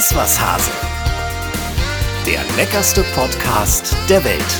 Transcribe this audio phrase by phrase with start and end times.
[0.00, 0.70] Iss was Hase.
[2.26, 4.52] Der leckerste Podcast der Welt.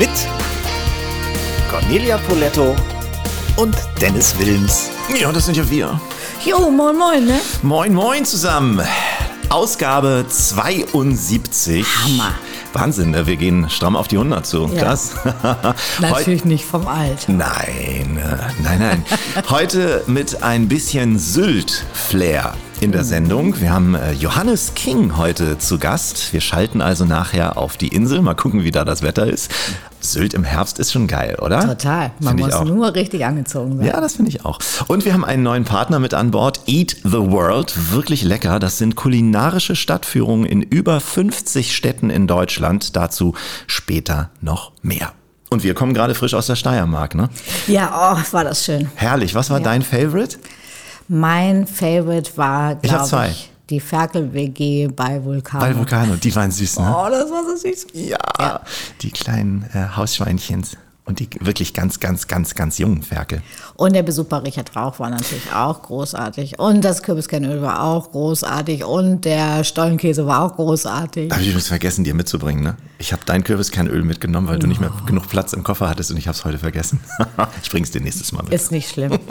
[0.00, 0.10] Mit
[1.70, 2.74] Cornelia Poletto
[3.54, 4.90] und Dennis Wilms.
[5.16, 6.00] Ja, das sind ja wir.
[6.44, 7.40] Jo, moin moin, ne?
[7.62, 8.84] Moin, moin zusammen.
[9.48, 11.86] Ausgabe 72.
[12.02, 12.34] Hammer.
[12.72, 13.26] Wahnsinn, ne?
[13.26, 14.70] wir gehen stramm auf die 100 zu.
[14.72, 14.82] Ja.
[14.82, 15.14] Krass.
[16.00, 17.32] Natürlich nicht vom Alter.
[17.32, 19.04] Nein, äh, nein, nein.
[19.50, 23.60] Heute mit ein bisschen Sylt-Flair in der Sendung.
[23.60, 26.32] Wir haben äh, Johannes King heute zu Gast.
[26.32, 28.22] Wir schalten also nachher auf die Insel.
[28.22, 29.50] Mal gucken, wie da das Wetter ist.
[30.00, 31.60] Sylt im Herbst ist schon geil, oder?
[31.66, 32.10] Total.
[32.20, 33.86] Man Find muss nur richtig angezogen sein.
[33.86, 34.58] Ja, das finde ich auch.
[34.86, 37.92] Und wir haben einen neuen Partner mit an Bord, Eat the World.
[37.92, 38.58] Wirklich lecker.
[38.58, 42.96] Das sind kulinarische Stadtführungen in über 50 Städten in Deutschland.
[42.96, 43.34] Dazu
[43.66, 45.12] später noch mehr.
[45.50, 47.28] Und wir kommen gerade frisch aus der Steiermark, ne?
[47.66, 48.88] Ja, oh, war das schön.
[48.94, 49.34] Herrlich.
[49.34, 49.64] Was war Ja.
[49.64, 50.38] dein Favorite?
[51.08, 53.28] Mein Favorite war, Ich hab glaube zwei.
[53.30, 55.60] ich, die Ferkel-WG bei Vulkan.
[55.60, 56.16] Bei Vulcano.
[56.16, 56.94] Die waren süß, ne?
[56.96, 57.86] Oh, das war so süß.
[57.94, 58.60] Ja,
[59.00, 60.76] die kleinen äh, Hausschweinchens.
[61.10, 63.42] Und die wirklich ganz, ganz, ganz, ganz jungen Ferkel.
[63.74, 66.60] Und der Besuch bei Richard Rauch war natürlich auch großartig.
[66.60, 68.84] Und das Kürbiskernöl war auch großartig.
[68.84, 71.32] Und der Stollenkäse war auch großartig.
[71.32, 72.76] Habe ich übrigens vergessen, dir mitzubringen, ne?
[72.98, 76.16] Ich habe dein Kürbiskernöl mitgenommen, weil du nicht mehr genug Platz im Koffer hattest und
[76.18, 77.00] ich habe es heute vergessen.
[77.62, 78.52] ich bring's dir nächstes Mal mit.
[78.52, 79.18] Ist nicht schlimm.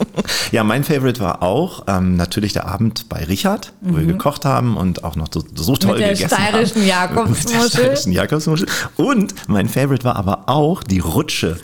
[0.51, 4.77] Ja, mein Favorite war auch ähm, natürlich der Abend bei Richard, wo wir gekocht haben
[4.77, 5.99] und auch noch so, so toll Mhm.
[5.99, 6.87] der gegessen steirischen haben.
[7.15, 7.43] Jakobsmuschel.
[7.43, 8.67] Mit der steirischen Jakobsmuschel.
[8.95, 11.57] Und mein Favorite war aber auch die Rutsche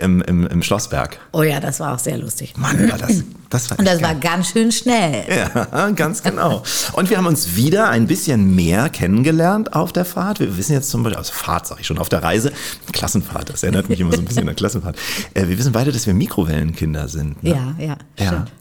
[0.00, 1.18] im, im, im Schlossberg.
[1.32, 2.54] Oh ja, das war auch sehr lustig.
[2.56, 4.20] Mann, war das, das war Und das war geil.
[4.20, 5.24] ganz schön schnell.
[5.28, 6.62] Ja, ganz genau.
[6.94, 10.40] Und wir haben uns wieder ein bisschen mehr kennengelernt auf der Fahrt.
[10.40, 12.52] Wir wissen jetzt zum Beispiel, also Fahrt sage ich schon, auf der Reise,
[12.92, 14.96] Klassenfahrt, das erinnert mich immer so ein bisschen an Klassenfahrt.
[15.34, 17.42] Äh, wir wissen beide, dass wir Mikrowellenkinder sind.
[17.42, 17.50] Ne?
[17.50, 18.26] Ja, ja, Ja.
[18.26, 18.52] stimmt.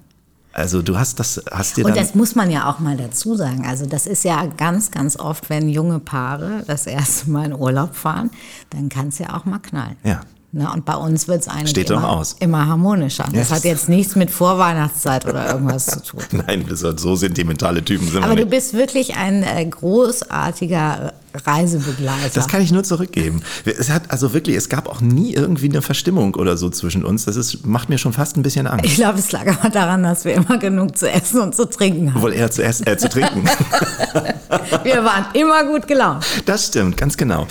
[0.54, 3.66] Also du hast das, hast dir Und das muss man ja auch mal dazu sagen.
[3.66, 7.96] Also das ist ja ganz, ganz oft, wenn junge Paare das erste Mal in Urlaub
[7.96, 8.32] fahren,
[8.70, 9.96] dann kann es ja auch mal knallen.
[10.04, 10.22] Ja.
[10.54, 13.24] Ne, und bei uns wird es eigentlich immer, immer harmonischer.
[13.32, 16.22] Ja, Das hat jetzt nichts mit Vorweihnachtszeit oder irgendwas zu tun.
[16.46, 21.14] Nein, das sind so sentimentale Typen sind Aber wir du bist wirklich ein äh, großartiger
[21.34, 22.32] Reisebegleiter.
[22.34, 23.42] Das kann ich nur zurückgeben.
[23.64, 27.24] Es hat also wirklich, es gab auch nie irgendwie eine Verstimmung oder so zwischen uns.
[27.24, 28.84] Das ist, macht mir schon fast ein bisschen Angst.
[28.84, 32.14] ich glaube, es lag aber daran, dass wir immer genug zu essen und zu trinken
[32.14, 32.22] hatten.
[32.22, 33.46] Wohl eher zu essen, äh, zu trinken.
[34.84, 36.26] Wir waren immer gut gelaunt.
[36.46, 37.48] Das stimmt, ganz genau.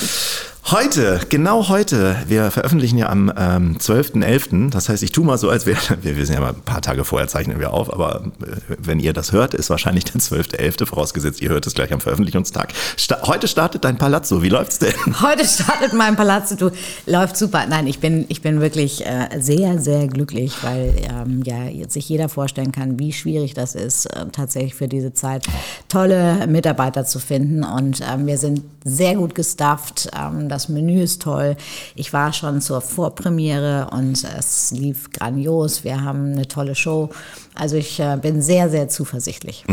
[0.66, 5.50] Heute, genau heute, wir veröffentlichen ja am ähm, 12.11., das heißt, ich tue mal so,
[5.50, 8.76] als wäre, wir wissen ja mal, ein paar Tage vorher zeichnen wir auf, aber äh,
[8.78, 12.72] wenn ihr das hört, ist wahrscheinlich der 12.11., vorausgesetzt, ihr hört es gleich am Veröffentlichungstag.
[12.96, 14.94] Sta heute startet dein Palazzo, wie läuft's denn?
[15.20, 16.70] Heute startet mein Palazzo, du
[17.06, 17.64] läuft super.
[17.68, 22.08] Nein, ich bin, ich bin wirklich äh, sehr, sehr glücklich, weil ähm, ja jetzt sich
[22.08, 25.46] jeder vorstellen kann, wie schwierig das ist, äh, tatsächlich für diese Zeit
[25.88, 27.64] tolle Mitarbeiter zu finden.
[27.64, 30.10] Und ähm, wir sind sehr gut gestafft.
[30.16, 31.56] Ähm, das Menü ist toll.
[31.94, 35.84] Ich war schon zur Vorpremiere und es lief grandios.
[35.84, 37.10] Wir haben eine tolle Show.
[37.54, 39.64] Also ich äh, bin sehr, sehr zuversichtlich.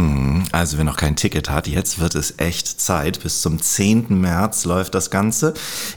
[0.52, 3.22] Also wer noch kein Ticket hat, jetzt wird es echt Zeit.
[3.22, 4.08] Bis zum 10.
[4.10, 5.54] März läuft das Ganze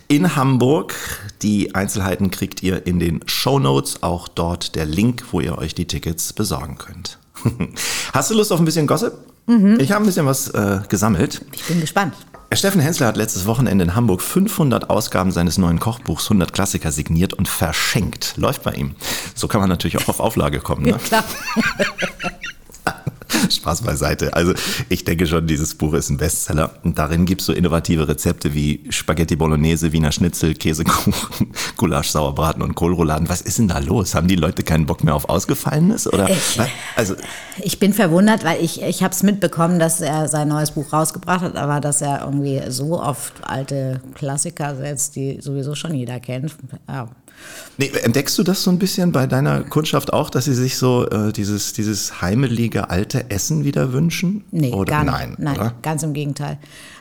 [0.08, 0.94] in Hamburg.
[1.42, 5.74] Die Einzelheiten kriegt ihr in den Show Notes, auch dort der Link, wo ihr euch
[5.74, 7.18] die Tickets besorgen könnt.
[8.12, 9.12] Hast du Lust auf ein bisschen Gossip?
[9.78, 11.44] Ich habe ein bisschen was äh, gesammelt.
[11.52, 12.14] Ich bin gespannt.
[12.52, 17.32] Steffen Hensler hat letztes Wochenende in Hamburg 500 Ausgaben seines neuen Kochbuchs 100 Klassiker signiert
[17.32, 18.34] und verschenkt.
[18.36, 18.96] Läuft bei ihm.
[19.36, 20.82] So kann man natürlich auch auf Auflage kommen.
[20.82, 20.98] Ne?
[21.04, 21.22] Klar.
[23.50, 24.34] Spaß beiseite.
[24.34, 24.52] Also
[24.88, 26.70] ich denke schon, dieses Buch ist ein Bestseller.
[26.82, 31.14] Und darin gibt es so innovative Rezepte wie Spaghetti Bolognese, Wiener Schnitzel, Käsekuchen,
[31.76, 33.28] Gulasch, Sauerbraten und Kohlrouladen.
[33.28, 34.14] Was ist denn da los?
[34.14, 36.12] Haben die Leute keinen Bock mehr auf Ausgefallenes?
[36.12, 36.28] Oder?
[36.28, 36.58] Ich-
[36.96, 37.14] Also
[37.62, 41.42] Ich bin verwundert, weil ich, ich habe es mitbekommen, dass er sein neues Buch rausgebracht
[41.42, 46.54] hat, aber dass er irgendwie so oft alte Klassiker setzt, die sowieso schon jeder kennt.
[46.88, 47.08] Ja.
[47.78, 51.06] Nee, entdeckst du das so ein bisschen bei deiner Kundschaft auch, dass sie sich so
[51.08, 54.44] äh, dieses, dieses heimelige alte Essen wieder wünschen?
[54.50, 54.90] Nee, oder?
[54.92, 55.12] gar nicht.
[55.12, 55.74] Nein, Nein, oder?
[55.82, 56.58] ganz im Gegenteil.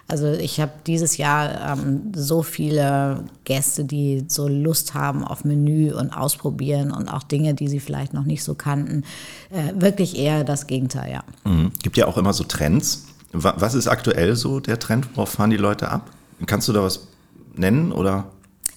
[0.08, 5.94] Also ich habe dieses Jahr ähm, so viele Gäste, die so Lust haben auf Menü
[5.94, 9.04] und ausprobieren und auch Dinge, die sie vielleicht noch nicht so kannten.
[9.52, 11.24] Äh, wirklich eher das Gegenteil, ja.
[11.44, 11.72] Mhm.
[11.84, 13.06] Gibt ja auch immer so Trends.
[13.34, 15.08] Wa- Was ist aktuell so der Trend?
[15.14, 16.10] Worauf fahren die Leute ab?
[16.48, 17.02] Kannst du da was
[17.56, 18.26] nennen oder?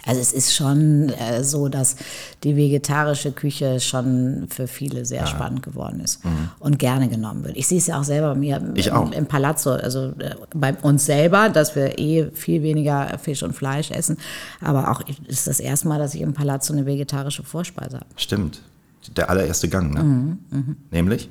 [0.04, 1.96] Also es ist schon äh, so, dass
[2.42, 6.20] die vegetarische Küche schon für viele sehr spannend geworden ist
[6.58, 7.56] und gerne genommen wird.
[7.56, 8.74] Ich sehe es ja auch selber bei mir Mhm.
[8.76, 9.12] Im, auch.
[9.12, 13.90] im Palazzo, also äh, bei uns selber, dass wir eh viel weniger Fisch und Fleisch
[13.90, 14.16] essen.
[14.60, 18.06] Aber auch ist das erste Mal, dass ich im Palazzo eine vegetarische Vorspeise habe.
[18.16, 18.60] Stimmt.
[19.16, 20.02] Der allererste Gang, ne?
[20.02, 21.28] Mhm, Nämlich?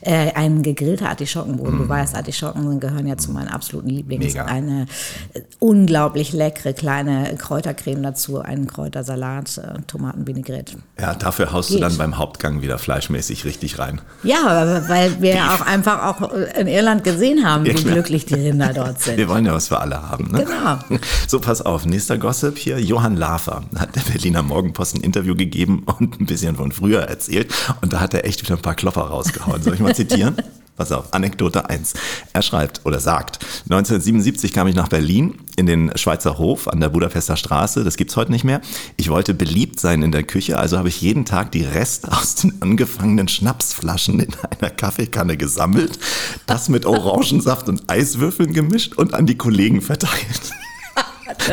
[0.00, 1.78] Äh, ein gegrillter Artischockenboden.
[1.78, 4.24] Du weißt, Artischocken gehören ja zu meinen absoluten Lieblings.
[4.24, 4.44] Mega.
[4.46, 4.86] Eine
[5.32, 10.78] äh, unglaublich leckere kleine Kräutercreme dazu, einen Kräutersalat, äh, Tomatenvinaigrette.
[11.00, 11.84] Ja, dafür haust du Geht.
[11.84, 14.00] dann beim Hauptgang wieder fleischmäßig richtig rein.
[14.24, 17.94] Ja, weil wir ja auch einfach auch in Irland gesehen haben, wie klar.
[17.94, 19.16] glücklich die Rinder dort sind.
[19.16, 20.30] Wir wollen ja was für alle haben.
[20.30, 20.44] Ne?
[20.44, 20.78] Genau.
[21.28, 22.78] So, pass auf, nächster Gossip hier.
[22.78, 27.52] Johann Lafer hat der Berliner Morgenpost ein Interview gegeben und ein bisschen von früher erzählt.
[27.80, 29.51] Und da hat er echt wieder ein paar Klopper rausgehauen.
[29.60, 30.36] Soll ich mal zitieren?
[30.76, 31.92] Pass auf, Anekdote 1.
[32.32, 36.88] Er schreibt oder sagt, 1977 kam ich nach Berlin in den Schweizer Hof an der
[36.88, 37.84] Budapester Straße.
[37.84, 38.62] Das gibt's heute nicht mehr.
[38.96, 42.36] Ich wollte beliebt sein in der Küche, also habe ich jeden Tag die Reste aus
[42.36, 45.98] den angefangenen Schnapsflaschen in einer Kaffeekanne gesammelt,
[46.46, 50.16] das mit Orangensaft und Eiswürfeln gemischt und an die Kollegen verteilt.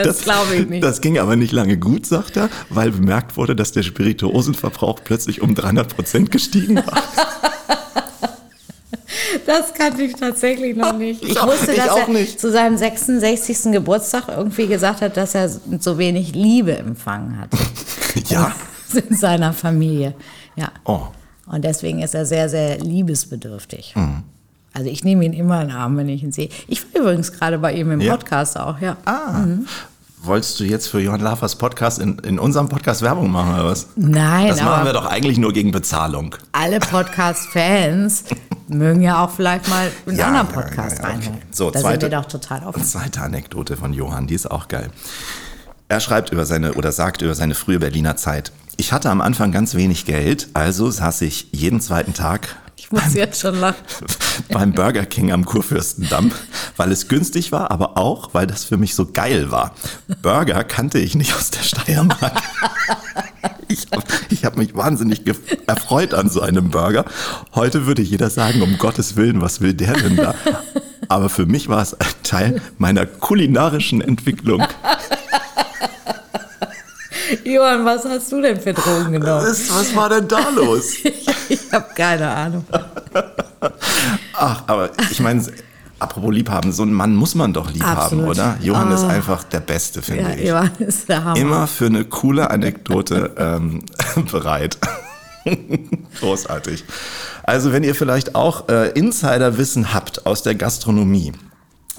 [0.03, 0.83] Das, glaube ich nicht.
[0.83, 5.41] Das ging aber nicht lange gut, sagt er, weil bemerkt wurde, dass der Spirituosenverbrauch plötzlich
[5.41, 7.01] um 300 Prozent gestiegen war.
[9.45, 11.23] Das kannte ich tatsächlich noch nicht.
[11.23, 12.39] Ich Ich wusste, ich dass auch er nicht.
[12.39, 13.71] zu seinem 66.
[13.71, 17.49] Geburtstag irgendwie gesagt hat, dass er so wenig Liebe empfangen hat
[18.29, 18.51] Ja.
[19.09, 20.13] in seiner Familie.
[20.55, 20.71] Ja.
[20.85, 21.01] Oh.
[21.47, 23.93] Und deswegen ist er sehr, sehr liebesbedürftig.
[23.95, 24.23] Mhm.
[24.73, 26.49] Also ich nehme ihn immer in den Arm, wenn ich ihn sehe.
[26.67, 28.15] Ich war übrigens gerade bei ihm im Ja?
[28.15, 28.97] Podcast auch, ja.
[29.05, 29.45] Ah.
[30.21, 33.87] Wolltest du jetzt für Johann Lafers Podcast in, in unserem Podcast Werbung machen oder was?
[33.95, 36.35] Nein, Das machen wir doch eigentlich nur gegen Bezahlung.
[36.51, 38.25] alle Podcast-Fans
[38.67, 41.31] mögen ja auch vielleicht mal einen Ja, anderen ja, ja, Podcast ja, okay.
[41.51, 42.83] So, da zweite- sind wir doch total offen.
[42.83, 44.89] Zweite Anekdote von Johann, die ist auch geil.
[45.87, 48.51] Er schreibt über seine oder sagt über seine frühe Berliner Zeit.
[48.77, 53.13] Ich hatte am Anfang ganz wenig Geld, also saß ich jeden zweiten Tag Ich muss
[53.13, 53.83] jetzt schon lachen.
[54.49, 56.31] beim Burger King am Kurfürstendamm,
[56.77, 59.75] weil es günstig war, aber auch, weil das für mich so geil war.
[60.21, 62.31] Burger kannte ich nicht aus der Steiermark.
[63.71, 64.03] Ich habe
[64.43, 65.21] hab mich wahnsinnig
[65.67, 67.05] erfreut an so einem Burger.
[67.53, 70.33] Heute würde jeder sagen, um Gottes Willen, was will der denn da?
[71.07, 74.65] Aber für mich war es ein Teil meiner kulinarischen Entwicklung.
[77.49, 79.41] Johann, was hast du denn für Drogen genommen?
[79.45, 80.93] Was, was war denn da los?
[81.51, 82.63] Ich habe keine Ahnung.
[84.33, 85.43] Ach, aber ich meine,
[85.97, 88.29] apropos Liebhaben, so einen Mann muss man doch lieb haben, Absolut.
[88.29, 88.55] oder?
[88.61, 89.07] Johann ist Ah.
[89.09, 90.47] einfach der Beste, finde Ja, ich.
[90.47, 91.37] Johann ist der Hammer.
[91.39, 93.83] immer für eine coole Anekdote ähm,
[94.31, 94.77] bereit.
[96.19, 96.83] Großartig.
[97.43, 101.31] Also wenn ihr vielleicht auch äh, Insiderwissen habt aus der Gastronomie,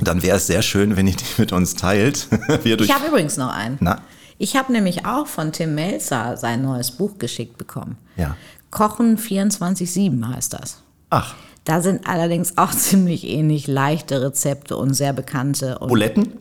[0.01, 2.29] dann wäre es sehr schön, wenn ihr die mit uns teilt.
[2.63, 3.77] Wir durch Ich habe übrigens noch einen.
[3.81, 3.99] Na?
[4.43, 7.99] Ich habe nämlich auch von Tim Melzer sein neues Buch geschickt bekommen.
[8.17, 8.39] Ja.
[8.71, 10.79] Kochen 24-7 heißt das.
[11.11, 11.35] Ach,
[11.65, 15.79] Da sind allerdings auch ziemlich ähnlich leichte Rezepte und sehr bekannte.
[15.79, 16.33] Und Buletten?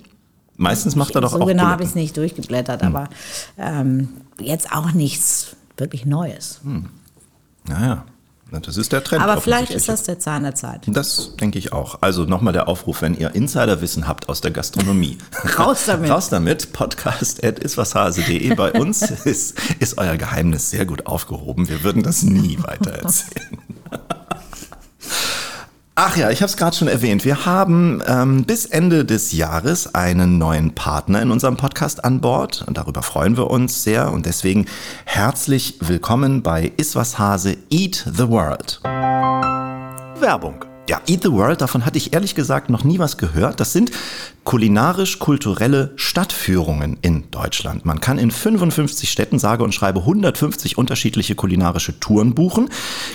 [0.55, 3.09] Meistens macht er doch so auch genau habe ich es nicht durchgeblättert, aber
[3.57, 4.07] ähm,
[4.39, 6.61] jetzt auch nichts wirklich Neues.
[6.63, 6.85] Naja,
[7.67, 8.05] na,
[8.51, 9.21] das ist der Trend.
[9.21, 10.81] aber vielleicht ist das der Zahn der Zeit.
[10.87, 11.99] Das denke ich auch.
[12.01, 15.17] Also nochmal der Aufruf, wenn ihr Insiderwissen habt aus der Gastronomie.
[15.59, 16.09] Raus damit.
[16.09, 16.73] Raus damit.
[16.73, 18.55] Podcast at iswashase.de.
[18.55, 21.69] Bei uns ist, ist euer Geheimnis sehr gut aufgehoben.
[21.69, 23.57] Wir würden das nie weiter erzählen.
[26.01, 27.25] Ach ja, ich habe es gerade schon erwähnt.
[27.25, 32.63] Wir haben ähm, bis Ende des Jahres einen neuen Partner in unserem Podcast an Bord.
[32.65, 34.13] Und darüber freuen wir uns sehr.
[34.13, 34.65] Und deswegen
[35.03, 38.79] herzlich willkommen bei Iswashase Eat the World.
[40.21, 40.68] Werbung.
[40.89, 43.59] Ja, Eat the World, davon hatte ich ehrlich gesagt noch nie was gehört.
[43.59, 43.91] Das sind
[44.43, 47.85] kulinarisch-kulturelle Stadtführungen in Deutschland.
[47.85, 52.69] Man kann in 55 Städten, sage und schreibe 150 unterschiedliche kulinarische Touren buchen,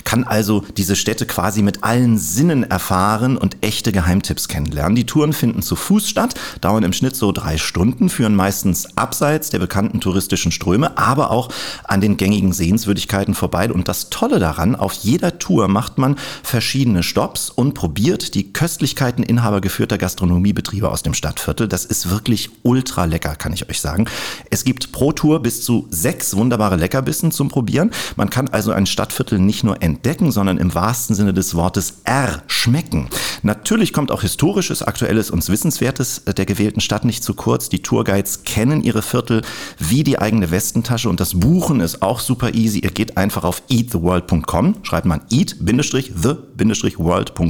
[0.05, 4.95] kann also diese Städte quasi mit allen Sinnen erfahren und echte Geheimtipps kennenlernen.
[4.95, 9.49] Die Touren finden zu Fuß statt, dauern im Schnitt so drei Stunden, führen meistens abseits
[9.49, 11.49] der bekannten touristischen Ströme, aber auch
[11.83, 13.69] an den gängigen Sehenswürdigkeiten vorbei.
[13.69, 19.23] Und das Tolle daran, auf jeder Tour macht man verschiedene Stops und probiert die Köstlichkeiten
[19.23, 21.67] inhabergeführter Gastronomiebetriebe aus dem Stadtviertel.
[21.67, 24.05] Das ist wirklich ultra lecker, kann ich euch sagen.
[24.49, 27.91] Es gibt pro Tour bis zu sechs wunderbare Leckerbissen zum Probieren.
[28.15, 33.09] Man kann also ein Stadtviertel nicht nur entdecken, sondern im wahrsten Sinne des Wortes erschmecken.
[33.43, 37.69] Natürlich kommt auch Historisches, Aktuelles und Wissenswertes der gewählten Stadt nicht zu kurz.
[37.69, 39.41] Die Tourguides kennen ihre Viertel
[39.79, 42.79] wie die eigene Westentasche und das Buchen ist auch super easy.
[42.79, 47.44] Ihr geht einfach auf eattheworld.com, schreibt man eat-the-world.com.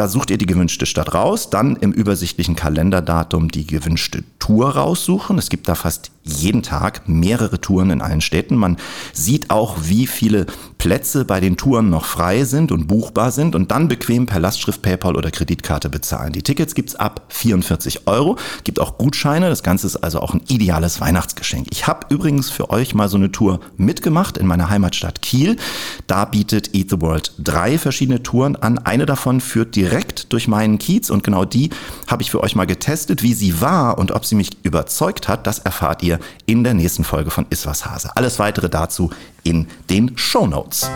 [0.00, 5.36] Da sucht ihr die gewünschte Stadt raus, dann im übersichtlichen Kalenderdatum die gewünschte Tour raussuchen.
[5.36, 8.56] Es gibt da fast jeden Tag mehrere Touren in allen Städten.
[8.56, 8.78] Man
[9.12, 10.46] sieht auch, wie viele
[10.80, 14.80] Plätze bei den Touren noch frei sind und buchbar sind und dann bequem per Lastschrift,
[14.80, 16.32] PayPal oder Kreditkarte bezahlen.
[16.32, 19.50] Die Tickets gibt's ab 44 Euro, gibt auch Gutscheine.
[19.50, 21.66] Das Ganze ist also auch ein ideales Weihnachtsgeschenk.
[21.70, 25.58] Ich habe übrigens für euch mal so eine Tour mitgemacht in meiner Heimatstadt Kiel.
[26.06, 28.78] Da bietet Eat the World drei verschiedene Touren an.
[28.78, 31.68] Eine davon führt direkt durch meinen Kiez und genau die
[32.06, 33.22] habe ich für euch mal getestet.
[33.22, 37.04] Wie sie war und ob sie mich überzeugt hat, das erfahrt ihr in der nächsten
[37.04, 38.16] Folge von Iswas Hase.
[38.16, 39.10] Alles weitere dazu
[39.42, 40.88] in den Show Notes.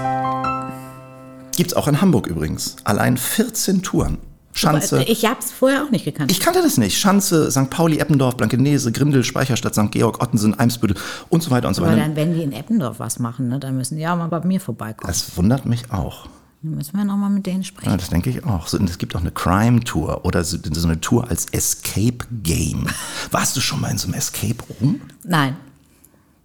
[1.56, 2.76] Gibt's auch in Hamburg übrigens.
[2.84, 4.18] Allein 14 Touren.
[4.56, 5.02] Schanze.
[5.04, 6.30] Ich habe es vorher auch nicht gekannt.
[6.30, 6.96] Ich kannte das nicht.
[6.98, 7.70] Schanze, St.
[7.70, 9.90] Pauli, Eppendorf, Blankenese, Grindel, Speicherstadt, St.
[9.90, 10.96] Georg, Ottensen, Eimsbüttel
[11.28, 12.02] und so weiter und so Aber weiter.
[12.02, 14.60] dann, wenn die in Eppendorf was machen, ne, dann müssen die auch mal bei mir
[14.60, 15.12] vorbeikommen.
[15.12, 16.28] Das wundert mich auch.
[16.62, 17.90] Dann müssen wir noch mal mit denen sprechen.
[17.90, 18.68] Ja, das denke ich auch.
[18.68, 22.86] So, und es gibt auch eine Crime-Tour oder so, so eine Tour als Escape-Game.
[23.32, 25.00] Warst du schon mal in so einem Escape-Room?
[25.24, 25.56] Nein.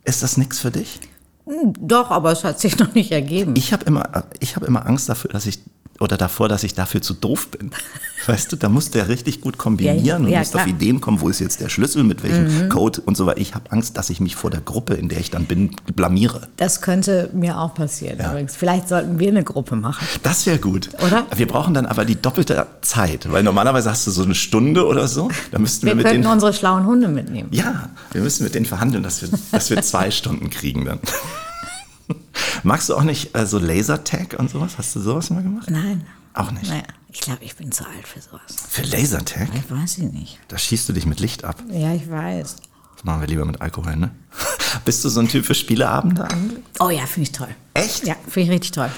[0.04, 1.00] Ist das nichts für dich?
[1.80, 3.54] Doch, aber es hat sich noch nicht ergeben.
[3.58, 5.60] Ich habe immer, ich habe immer Angst dafür, dass ich
[6.00, 7.72] oder davor, dass ich dafür zu doof bin.
[8.28, 10.68] Weißt du, da musst du ja richtig gut kombinieren Ja, und ja, musst auf klar.
[10.68, 10.76] Mhm.
[10.76, 13.40] Ideen kommen, wo ist jetzt der Schlüssel, mit welchem Code und so weiter.
[13.40, 16.48] Ich habe Angst, dass ich mich vor der Gruppe, in der ich dann bin, blamiere.
[16.58, 18.56] Das könnte mir auch passieren übrigens.
[18.58, 20.06] Vielleicht sollten wir eine Gruppe machen.
[20.22, 20.90] Das wäre gut.
[21.06, 21.26] Oder?
[21.36, 25.08] Wir brauchen dann aber die doppelte Zeit, weil normalerweise hast du so eine Stunde oder
[25.08, 25.30] so.
[25.52, 27.50] Da müssten wir, Wir mit könnten unsere schlauen Hunde mitnehmen.
[27.52, 31.00] Ja, wir müssen mit denen verhandeln, dass wir, dass wir zwei Stunden kriegen dann.
[32.64, 34.78] Magst du auch nicht äh, so Lasertag und sowas?
[34.78, 35.70] Hast du sowas mal gemacht?
[35.70, 36.06] Nein.
[36.34, 36.70] Auch nicht.
[36.70, 38.42] Naja, ich glaube, ich bin zu alt für sowas.
[38.70, 39.50] Für Lasertag?
[39.56, 40.40] Ich weiß ich nicht.
[40.48, 41.62] Da schießt du dich mit Licht ab.
[41.72, 42.56] Ja, ich weiß.
[42.96, 44.12] Das machen wir lieber mit Alkohol, ne?
[44.86, 46.64] Bist du so ein Typ für Spieleabende eigentlich?
[46.80, 47.48] Oh ja, finde ich toll.
[47.74, 48.06] Echt?
[48.06, 48.90] Ja, finde ich richtig toll.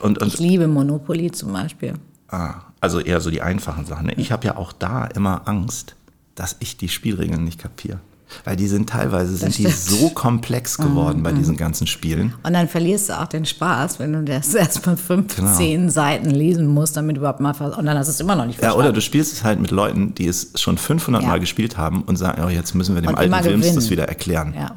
[0.00, 1.94] Und, und Ich liebe Monopoly zum Beispiel.
[2.28, 4.06] ah, also eher so die einfachen Sachen.
[4.06, 4.14] Ne?
[4.16, 5.96] Ich habe ja auch da immer Angst,
[6.34, 8.00] dass ich die Spielregeln nicht kapiere.
[8.44, 12.34] Weil die sind teilweise sind die so komplex geworden bei diesen ganzen Spielen.
[12.42, 15.54] Und dann verlierst du auch den Spaß, wenn du das erstmal fünf, Genau.
[15.54, 18.56] zehn Seiten lesen musst, damit überhaupt mal Und dann hast du es immer noch nicht
[18.56, 18.86] Ja, verstanden.
[18.86, 21.28] oder du spielst es halt mit Leuten, die es schon 500 Ja.
[21.28, 24.08] Mal gespielt haben und sagen, oh, jetzt müssen wir dem Und alten Films das wieder
[24.08, 24.54] erklären.
[24.56, 24.72] Ja,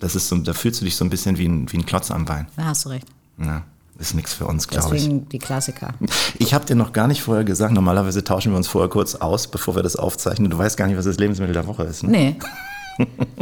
[0.00, 2.10] Das ist so, da fühlst du dich so ein bisschen wie ein, wie ein Klotz
[2.10, 2.46] am Bein.
[2.56, 3.06] da hast du recht.
[3.38, 3.62] Ja,
[3.98, 5.02] ist nichts für uns, glaube ich.
[5.02, 5.92] Deswegen die Klassiker.
[6.38, 9.46] Ich habe dir noch gar nicht vorher gesagt, normalerweise tauschen wir uns vorher kurz aus,
[9.48, 10.50] bevor wir das aufzeichnen.
[10.50, 12.02] Du weißt gar nicht, was das Lebensmittel der Woche ist.
[12.04, 12.10] Ne?
[12.10, 12.36] Nee.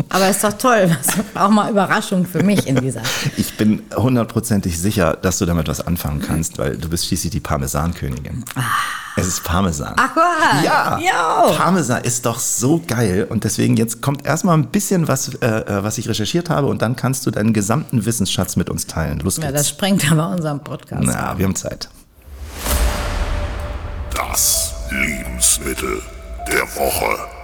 [0.09, 0.89] Aber ist doch toll.
[1.05, 3.03] Das ist auch mal Überraschung für mich in dieser.
[3.37, 7.41] Ich bin hundertprozentig sicher, dass du damit was anfangen kannst, weil du bist schließlich die
[7.41, 8.45] Parmesankönigin.
[9.17, 9.95] Es ist Parmesan.
[9.99, 10.65] Ach, was?
[10.65, 11.55] Ja, Jo.
[11.57, 15.83] Parmesan ist doch so geil und deswegen jetzt kommt erstmal ein bisschen was, äh, äh,
[15.85, 19.19] was ich recherchiert habe und dann kannst du deinen gesamten Wissensschatz mit uns teilen.
[19.21, 19.55] Los Ja, geht's.
[19.55, 21.03] das sprengt aber unseren Podcast.
[21.05, 21.89] Na, wir haben Zeit.
[24.15, 26.01] Das Lebensmittel
[26.51, 27.38] der Woche.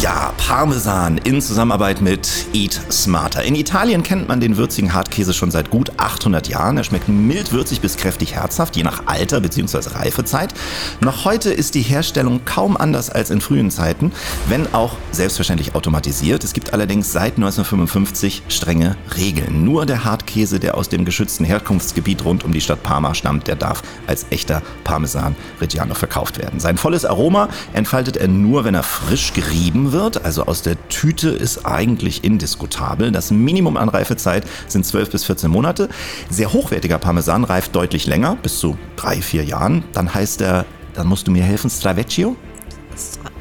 [0.00, 3.42] Ja, Parmesan in Zusammenarbeit mit Eat Smarter.
[3.42, 6.76] In Italien kennt man den würzigen Hartkäse schon seit gut 800 Jahren.
[6.76, 9.96] Er schmeckt mild, würzig bis kräftig herzhaft, je nach Alter bzw.
[9.98, 10.54] Reifezeit.
[11.00, 14.12] Noch heute ist die Herstellung kaum anders als in frühen Zeiten,
[14.48, 16.44] wenn auch selbstverständlich automatisiert.
[16.44, 19.64] Es gibt allerdings seit 1955 strenge Regeln.
[19.64, 23.56] Nur der Hartkäse, der aus dem geschützten Herkunftsgebiet rund um die Stadt Parma stammt, der
[23.56, 26.60] darf als echter Parmesan Reggiano verkauft werden.
[26.60, 30.24] Sein volles Aroma entfaltet er nur, wenn er frisch gerieben wird.
[30.24, 33.12] Also aus der Tüte ist eigentlich indiskutabel.
[33.12, 35.88] Das Minimum an Reifezeit sind 12 bis 14 Monate.
[36.30, 39.84] Sehr hochwertiger Parmesan reift deutlich länger, bis zu drei, vier Jahren.
[39.92, 40.64] Dann heißt er,
[40.94, 42.36] dann musst du mir helfen, Stravecchio?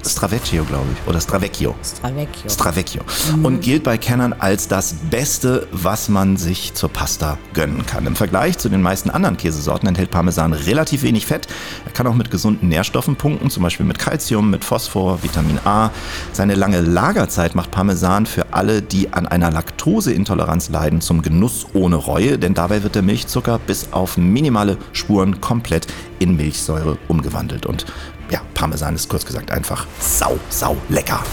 [0.05, 1.09] Stravecchio, glaube ich.
[1.09, 1.75] Oder Stravecchio.
[1.83, 2.49] Stravecchio.
[2.49, 3.01] Stravecchio.
[3.43, 8.05] Und gilt bei Kennern als das Beste, was man sich zur Pasta gönnen kann.
[8.07, 11.47] Im Vergleich zu den meisten anderen Käsesorten enthält Parmesan relativ wenig Fett.
[11.85, 15.91] Er kann auch mit gesunden Nährstoffen punkten, zum Beispiel mit Calcium, mit Phosphor, Vitamin A.
[16.31, 21.95] Seine lange Lagerzeit macht Parmesan für alle, die an einer Laktoseintoleranz leiden, zum Genuss ohne
[21.95, 25.87] Reue, denn dabei wird der Milchzucker bis auf minimale Spuren komplett
[26.19, 27.65] in Milchsäure umgewandelt.
[27.65, 27.85] Und
[28.29, 31.23] ja, Parmesan ist kurz gesagt einfach sau, sau lecker.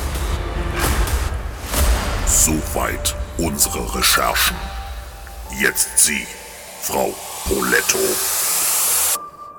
[2.26, 4.56] Soweit unsere Recherchen.
[5.60, 6.26] Jetzt Sie,
[6.82, 7.98] Frau Poletto.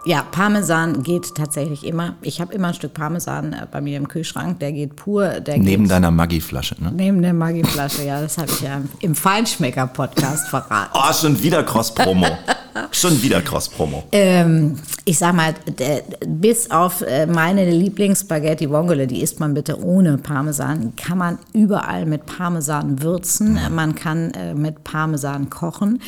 [0.05, 2.15] Ja, Parmesan geht tatsächlich immer.
[2.21, 4.59] Ich habe immer ein Stück Parmesan äh, bei mir im Kühlschrank.
[4.59, 5.39] Der geht pur.
[5.39, 6.91] Der Neben geht deiner Maggi-Flasche, ne?
[6.93, 8.03] neben der Maggi-Flasche.
[8.03, 10.91] Ja, das habe ich ja im Feinschmecker-Podcast verraten.
[10.93, 12.27] Oh, schon wieder Cross-Promo.
[12.99, 14.03] schon wieder Cross-Promo.
[14.11, 14.75] Ähm,
[15.05, 20.17] ich sag mal, der, bis auf äh, meine Lieblingsspaghetti Vongole, die isst man bitte ohne
[20.17, 23.59] Parmesan, kann man überall mit Parmesan würzen.
[23.71, 26.01] Man kann äh, mit Parmesan kochen.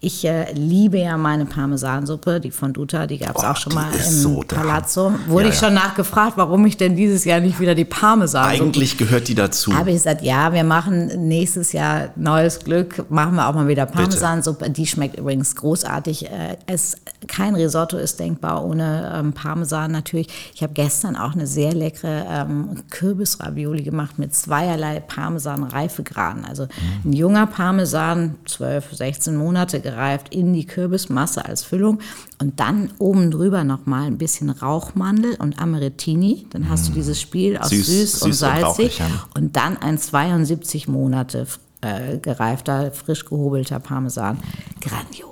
[0.00, 3.90] Ich äh, liebe ja meine Parmesansuppe, die von Duta, die gab es auch schon mal
[3.92, 5.12] im so Palazzo.
[5.28, 5.66] Wurde Ja, ich ja.
[5.66, 9.74] schon nachgefragt, warum ich denn dieses Jahr nicht wieder die Parmesansuppe Eigentlich gehört die dazu.
[9.74, 13.86] habe ich gesagt, ja, wir machen nächstes Jahr neues Glück, machen wir auch mal wieder
[13.86, 14.70] Parmesansuppe.
[14.70, 16.28] Die schmeckt übrigens großartig.
[16.32, 16.96] Äh, Es,
[17.28, 20.28] kein Risotto ist denkbar ohne ähm, Parmesan natürlich.
[20.54, 26.44] Ich habe gestern auch eine sehr leckere ähm, Kürbisravioli gemacht mit zweierlei Parmesan-Reifegraden.
[26.44, 26.68] Also
[27.04, 32.00] ein junger Parmesan, 12, 16 Monate gereift, in die Kürbismasse als Füllung
[32.40, 36.46] und dann oben drüber nochmal ein bisschen Rauchmandel und Amarettini.
[36.50, 39.06] Dann hast du dieses Spiel aus Süß, süß, süß und und salzig rauchig, ja.
[39.34, 41.46] und dann ein 72 Monate
[41.82, 44.38] äh, gereifter, frisch gehobelter Parmesan.
[44.80, 45.31] Grandios.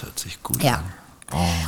[0.00, 0.76] Das hört sich gut Ja.
[0.76, 0.92] an.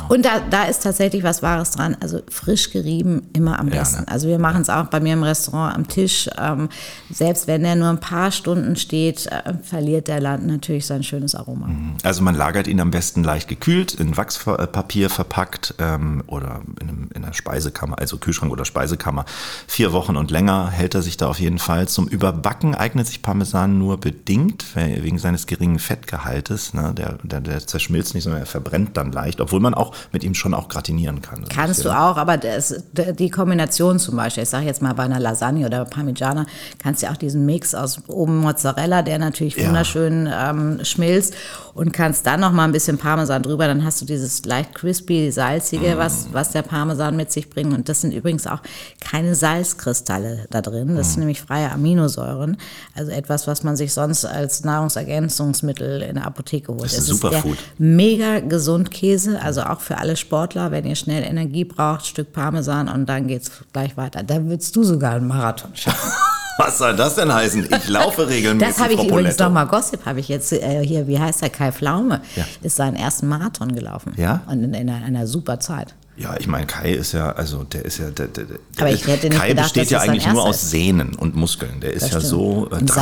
[0.09, 1.95] Und da, da ist tatsächlich was Wahres dran.
[2.01, 4.01] Also frisch gerieben immer am Ja, besten.
[4.01, 4.07] ne?
[4.07, 6.29] Also wir machen es auch bei mir im Restaurant am Tisch.
[6.37, 6.69] Ähm,
[7.11, 11.35] selbst wenn der nur ein paar Stunden steht, äh, verliert der Land natürlich sein schönes
[11.35, 11.69] Aroma.
[12.03, 17.09] Also man lagert ihn am besten leicht gekühlt, in Wachspapier verpackt ähm, oder in, einem,
[17.13, 19.25] in einer Speisekammer, also Kühlschrank oder Speisekammer.
[19.67, 21.87] Vier Wochen und länger hält er sich da auf jeden Fall.
[21.87, 26.73] Zum Überbacken eignet sich Parmesan nur bedingt, wegen seines geringen Fettgehaltes.
[26.73, 26.93] Ne?
[26.95, 30.33] Der, der, der zerschmilzt nicht, sondern er verbrennt dann leicht, obwohl man auch mit ihm
[30.33, 31.45] schon auch gratinieren kann.
[31.49, 35.03] Kannst du ja- auch, aber das, die Kombination zum Beispiel, ich sage jetzt mal bei
[35.03, 36.45] einer Lasagne oder Parmigiana,
[36.79, 39.67] kannst du auch diesen Mix aus oben Mozzarella, der natürlich Ja.
[39.67, 41.33] wunderschön ähm, schmilzt
[41.73, 45.31] und kannst dann noch mal ein bisschen Parmesan drüber, dann hast du dieses leicht crispy,
[45.31, 48.59] salzige, was, was der Parmesan mit sich bringt und das sind übrigens auch
[49.03, 52.57] keine Salzkristalle da drin, das sind nämlich freie Aminosäuren,
[52.95, 56.83] also etwas, was man sich sonst als Nahrungsergänzungsmittel in der Apotheke holt.
[56.85, 57.57] Das ist Es der Superfood.
[57.77, 62.87] mega gesund Käse, also auch für alle Sportler, wenn ihr schnell Energie braucht, Stück Parmesan
[62.89, 64.23] und dann geht's gleich weiter.
[64.23, 66.11] Da würdest du sogar einen Marathon schaffen.
[66.59, 67.67] Was soll das denn heißen?
[67.75, 68.75] Ich laufe regelmäßig.
[68.75, 71.49] Das habe ich Frau übrigens nochmal Gossip, habe ich jetzt äh, hier, wie heißt der,
[71.49, 72.45] Kai Pflaume, Ja.
[72.61, 74.13] ist seinen ersten Marathon gelaufen.
[74.17, 74.41] Ja?
[74.45, 75.95] Und in, in einer, einer super Zeit.
[76.15, 78.45] Ja, ich meine, Kai ist ja, also der ist ja, der, der,
[78.77, 80.69] Aber ich hätte nicht Kai gedacht, besteht ja eigentlich nur aus.
[80.69, 81.79] Sehnen und Muskeln.
[81.81, 82.29] Der ist Das ja stimmt.
[82.29, 82.93] so äh, Und drahtig.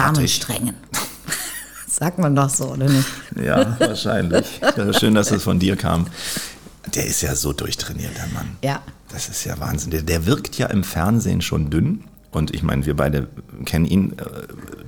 [0.42, 0.76] Samensträngen.
[2.01, 3.05] Sagt man doch so, oder nicht?
[3.46, 4.60] Ja, wahrscheinlich.
[4.75, 6.08] Ja, schön, dass es von dir kam.
[6.96, 8.58] Der ist ja so durchtrainiert, der Mann.
[8.63, 8.81] Ja.
[9.13, 9.91] Das ist ja Wahnsinn.
[9.91, 12.03] Der, der wirkt ja im Fernsehen schon dünn.
[12.31, 13.27] Und ich meine, wir beide
[13.65, 14.13] kennen ihn.
[14.13, 14.24] äh,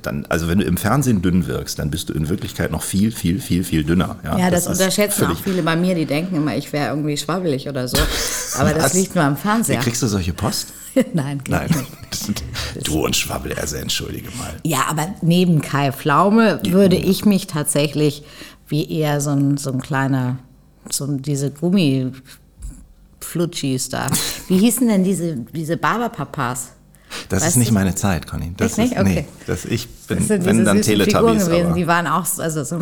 [0.02, 3.12] Dann, also wenn du im Fernsehen dünn wirkst, dann bist du in Wirklichkeit noch viel,
[3.12, 4.16] viel, viel, viel dünner.
[4.24, 7.70] Ja, das, ist unterschätzen auch viele bei mir, die denken immer, ich wäre irgendwie schwabbelig
[7.70, 7.98] oder so.
[8.58, 9.80] Aber das liegt nur am Wie Fernseher.
[9.82, 10.70] kriegst du solche Post?
[11.14, 11.70] Nein, Nein.
[12.84, 14.54] Du und Schwabbel, also entschuldige mal.
[14.64, 18.24] Ja, aber neben Kai Pflaume würde ich mich tatsächlich
[18.68, 20.38] wie eher so ein, so ein kleiner,
[20.90, 24.08] so diese Gummiflutschis da.
[24.48, 26.70] Wie hießen denn diese, diese Barberpapas?
[27.30, 27.76] Das Weißt ist nicht du?
[27.76, 28.54] meine Zeit, Conny.
[28.58, 28.94] Das nicht?
[28.94, 29.14] ist, Okay.
[29.14, 31.46] Nee, das ich bin, Das sind wenn dann Figuren Teletubbies.
[31.46, 31.76] gewesen, Aber.
[31.76, 32.80] die waren auch so- also so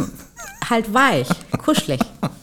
[0.69, 1.28] halt weich,
[1.63, 2.00] kuschelig.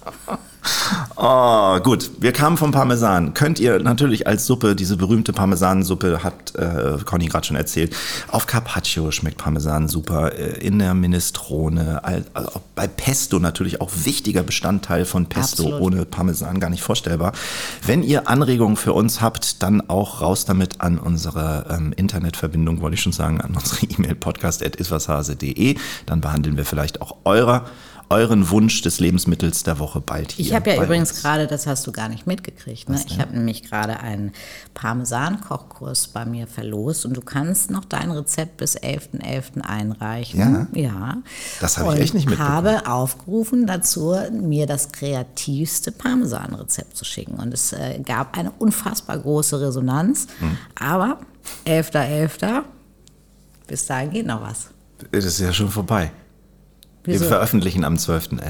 [1.21, 2.13] Oh, gut.
[2.21, 3.35] Wir kamen vom Parmesan.
[3.35, 7.93] Könnt ihr natürlich als Suppe, diese berühmte Parmesansuppe, hat äh, Conny gerade schon erzählt,
[8.29, 13.91] auf Carpaccio schmeckt Parmesan super, äh, in der Minestrone, all, also bei Pesto natürlich auch
[14.05, 15.81] wichtiger Bestandteil von Pesto, Absolut.
[15.81, 17.33] ohne Parmesan gar nicht vorstellbar.
[17.85, 22.95] Wenn ihr Anregungen für uns habt, dann auch raus damit an unsere ähm, Internetverbindung, wollte
[22.95, 25.75] ich schon sagen, an unsere E-Mail podcast.iswashase.de.
[26.07, 27.65] Dann behandeln wir vielleicht auch eurer,
[28.11, 30.47] euren Wunsch des Lebensmittels der Woche bald hier.
[30.47, 31.23] Ich habe ja übrigens uns.
[31.23, 32.99] gerade, das hast du gar nicht mitgekriegt, ne?
[33.07, 34.33] ich habe nämlich gerade einen
[34.75, 39.61] Parmesan-Kochkurs bei mir verlost und du kannst noch dein Rezept bis 11.11.
[39.61, 40.41] einreichen.
[40.41, 40.67] Ja?
[40.73, 41.17] Ja.
[41.61, 42.55] Das habe ich echt nicht mitbekommen.
[42.55, 47.35] habe aufgerufen dazu, mir das kreativste Parmesan-Rezept zu schicken.
[47.35, 50.29] Und es äh, gab eine unfassbar große Resonanz.
[50.39, 50.57] Hm.
[50.77, 51.21] Aber
[51.67, 52.63] 11.11.
[53.67, 54.69] bis dahin geht noch was.
[55.13, 56.11] Das ist ja schon vorbei.
[57.05, 57.27] Wir Wieso?
[57.27, 58.41] veröffentlichen am 12.11.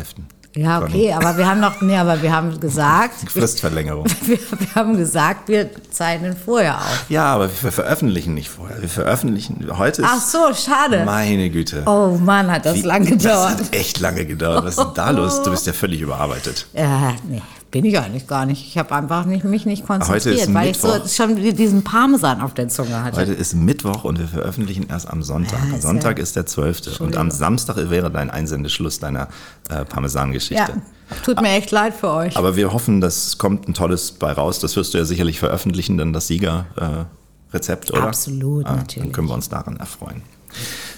[0.57, 4.07] Ja, okay, aber wir haben noch, nee, aber wir haben gesagt, Fristverlängerung.
[4.23, 7.05] wir, wir haben gesagt, wir zeichnen vorher auf.
[7.09, 8.81] Ja, aber wir veröffentlichen nicht vorher.
[8.81, 10.09] Wir veröffentlichen, heute ist...
[10.11, 11.05] Ach so, schade.
[11.05, 11.83] Meine Güte.
[11.87, 13.51] Oh Mann, hat das Wie- lang Das gedauert.
[13.61, 14.65] hat echt lange gedauert.
[14.65, 15.43] Was ist denn da los?
[15.43, 16.67] Du bist ja völlig überarbeitet.
[16.73, 18.67] Ja, nee, bin ich eigentlich gar nicht.
[18.67, 21.09] Ich habe einfach nicht, mich nicht konzentriert, weil ich so Mittwoch.
[21.09, 23.19] schon diesen Parmesan auf der Zunge hatte.
[23.21, 25.61] Heute ist Mittwoch und wir veröffentlichen erst am Sonntag.
[25.71, 27.01] Ja, Sonntag ja- ist der 12.
[27.01, 29.29] Und am Samstag wäre dein Einsendeschluss deiner
[29.69, 30.73] äh, Parmesan-Geschichte.
[30.73, 32.37] ja, tut mir echt leid für euch.
[32.37, 34.61] Aber wir hoffen, dass kommt ein tolles bei raus.
[34.61, 38.05] Das wirst du ja sicherlich veröffentlichen, dann das Siegerrezept, oder?
[38.05, 39.13] Absolut, Dann natürlich.
[39.13, 40.23] können wir uns daran erfreuen.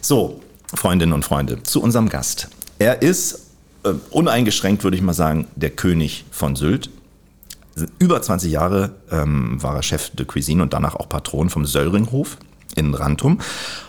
[0.00, 0.40] So,
[0.72, 2.48] Freundinnen und Freunde, zu unserem Gast.
[2.78, 3.49] Er ist
[3.84, 6.90] äh, uneingeschränkt, würde ich mal sagen, der König von Sylt.
[7.98, 12.36] Über 20 Jahre ähm, war er Chef de Cuisine und danach auch Patron vom Söllringhof
[12.76, 13.38] in Rantum.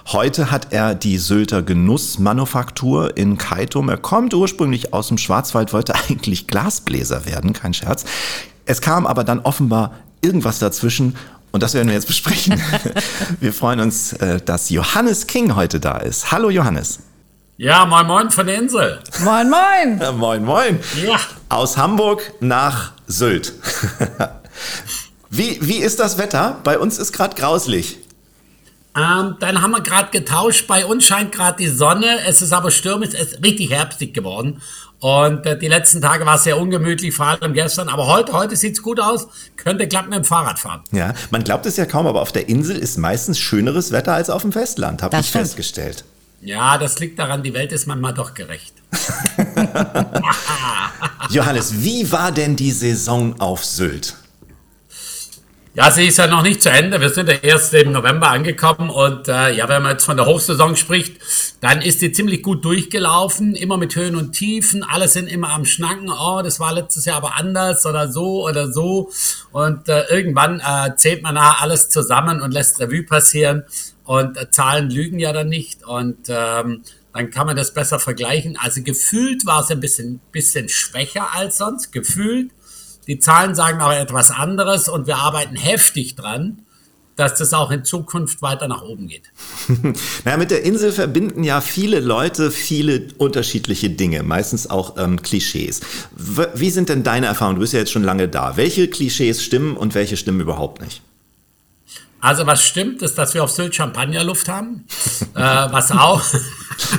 [0.07, 3.89] Heute hat er die Sylter Genussmanufaktur in Keitum.
[3.89, 8.05] Er kommt ursprünglich aus dem Schwarzwald, wollte eigentlich Glasbläser werden, kein Scherz.
[8.65, 11.15] Es kam aber dann offenbar irgendwas dazwischen
[11.51, 12.61] und das werden wir jetzt besprechen.
[13.39, 16.31] wir freuen uns, äh, dass Johannes King heute da ist.
[16.31, 16.99] Hallo Johannes.
[17.61, 18.97] Ja, moin moin von der Insel.
[19.19, 19.99] Moin moin.
[20.01, 20.79] Ja, moin moin.
[21.05, 21.19] Ja.
[21.47, 23.53] Aus Hamburg nach Sylt.
[25.29, 26.57] wie, wie ist das Wetter?
[26.63, 27.99] Bei uns ist gerade grauslich.
[28.97, 30.65] Ähm, dann haben wir gerade getauscht.
[30.65, 32.21] Bei uns scheint gerade die Sonne.
[32.27, 33.09] Es ist aber stürmisch.
[33.13, 34.59] Es ist richtig herbstig geworden.
[34.99, 37.89] Und äh, die letzten Tage war es sehr ungemütlich, vor allem gestern.
[37.89, 39.27] Aber heute, heute sieht's gut aus.
[39.55, 40.81] Könnte klappen mit dem Fahrradfahren.
[40.91, 44.31] Ja, man glaubt es ja kaum, aber auf der Insel ist meistens schöneres Wetter als
[44.31, 45.43] auf dem Festland, habe ich stimmt.
[45.43, 46.05] festgestellt.
[46.41, 48.73] Ja, das liegt daran, die Welt ist manchmal doch gerecht.
[51.29, 54.15] Johannes, wie war denn die Saison auf Sylt?
[55.73, 56.99] Ja, sie ist ja noch nicht zu Ende.
[56.99, 60.25] Wir sind ja erst im November angekommen und äh, ja, wenn man jetzt von der
[60.25, 61.21] Hochsaison spricht,
[61.61, 64.83] dann ist die ziemlich gut durchgelaufen, immer mit Höhen und Tiefen.
[64.83, 66.09] Alle sind immer am Schnacken.
[66.09, 69.11] Oh, das war letztes Jahr aber anders oder so oder so.
[69.53, 73.63] Und äh, irgendwann äh, zählt man nachher alles zusammen und lässt Revue passieren.
[74.03, 75.83] Und äh, Zahlen lügen ja dann nicht.
[75.83, 76.83] Und ähm,
[77.13, 78.57] dann kann man das besser vergleichen.
[78.59, 81.91] Also gefühlt war es ein bisschen, bisschen schwächer als sonst.
[81.91, 82.51] Gefühlt.
[83.07, 86.61] Die Zahlen sagen aber etwas anderes und wir arbeiten heftig dran,
[87.15, 89.23] dass das auch in Zukunft weiter nach oben geht.
[90.23, 95.81] Naja, mit der Insel verbinden ja viele Leute viele unterschiedliche Dinge, meistens auch ähm, Klischees.
[96.53, 97.55] Wie sind denn deine Erfahrungen?
[97.55, 98.55] Du bist ja jetzt schon lange da.
[98.55, 101.01] Welche Klischees stimmen und welche stimmen überhaupt nicht?
[102.21, 104.85] Also was stimmt, ist, dass wir auf Sylt Champagnerluft haben.
[105.35, 106.21] äh, was auch,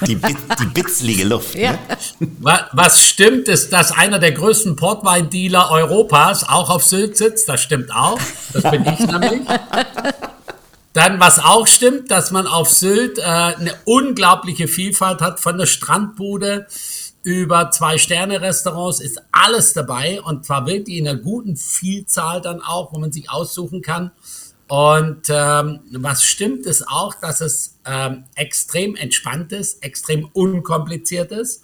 [0.07, 1.55] Die, die bitzlige Luft.
[1.55, 1.73] Ja.
[1.73, 1.79] Ne?
[2.41, 7.49] wa- was stimmt, ist, dass einer der größten Portweindealer Europas auch auf Sylt sitzt.
[7.49, 8.19] Das stimmt auch.
[8.53, 9.43] Das bin ich nämlich.
[10.93, 15.67] Dann, was auch stimmt, dass man auf Sylt äh, eine unglaubliche Vielfalt hat, von der
[15.67, 16.67] Strandbude
[17.23, 22.99] über Zwei-Sterne-Restaurants ist alles dabei und zwar wirklich in einer guten Vielzahl dann auch, wo
[22.99, 24.11] man sich aussuchen kann.
[24.73, 31.63] Und ähm, was stimmt, ist auch, dass es ähm, extrem entspannt ist, extrem unkompliziert ist.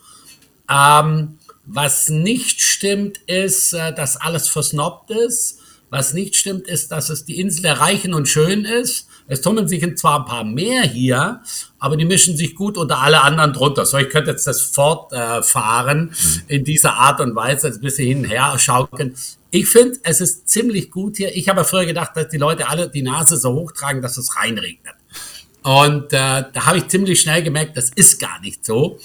[0.70, 5.58] Ähm, was nicht stimmt, ist, äh, dass alles versnobbt ist.
[5.88, 9.08] Was nicht stimmt, ist, dass es die Insel der Reichen und Schön ist.
[9.26, 11.40] Es tummeln sich zwar ein paar mehr hier,
[11.78, 13.86] aber die mischen sich gut unter alle anderen drunter.
[13.86, 16.12] So, ich könnte jetzt das fortfahren
[16.46, 19.14] äh, in dieser Art und Weise, ein bisschen hin und her schaukeln.
[19.50, 21.34] Ich finde, es ist ziemlich gut hier.
[21.34, 24.94] Ich habe früher gedacht, dass die Leute alle die Nase so hochtragen, dass es reinregnet.
[25.62, 28.98] Und äh, da habe ich ziemlich schnell gemerkt, das ist gar nicht so.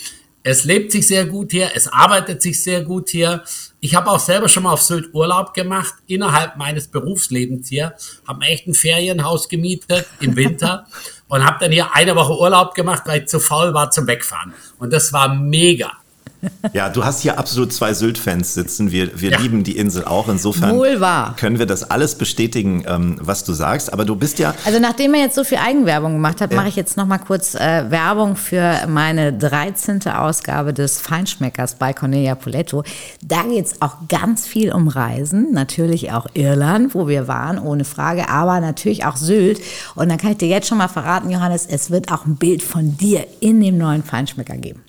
[0.46, 3.44] Es lebt sich sehr gut hier, es arbeitet sich sehr gut hier.
[3.80, 7.94] Ich habe auch selber schon mal auf Sylt Urlaub gemacht, innerhalb meines Berufslebens hier.
[8.28, 10.86] Habe echt ein Ferienhaus gemietet im Winter
[11.30, 14.54] und habe dann hier eine Woche Urlaub gemacht, weil ich zu faul war zum Wegfahren.
[14.80, 16.03] Und das war mega.
[16.74, 18.92] Ja, du hast hier absolut zwei Sylt-Fans sitzen.
[18.92, 19.40] Wir, wir Ja.
[19.40, 20.28] lieben die Insel auch.
[20.30, 21.36] Insofern Wohl wahr.
[21.38, 23.92] können wir das alles bestätigen, ähm, was du sagst.
[23.92, 26.76] Aber du bist ja Also nachdem er jetzt so viel Eigenwerbung gemacht hat, mache ich
[26.76, 30.02] jetzt noch mal kurz äh, Werbung für meine 13.
[30.08, 32.84] Ausgabe des Feinschmeckers bei Cornelia Poletto.
[33.22, 37.84] Da geht es auch ganz viel um Reisen, natürlich auch Irland, wo wir waren, ohne
[37.86, 39.60] Frage, aber natürlich auch Sylt.
[39.96, 42.64] Und dann kann ich dir jetzt schon mal verraten, Johannes, es wird auch ein Bild
[42.64, 44.82] von dir in dem neuen Feinschmecker geben.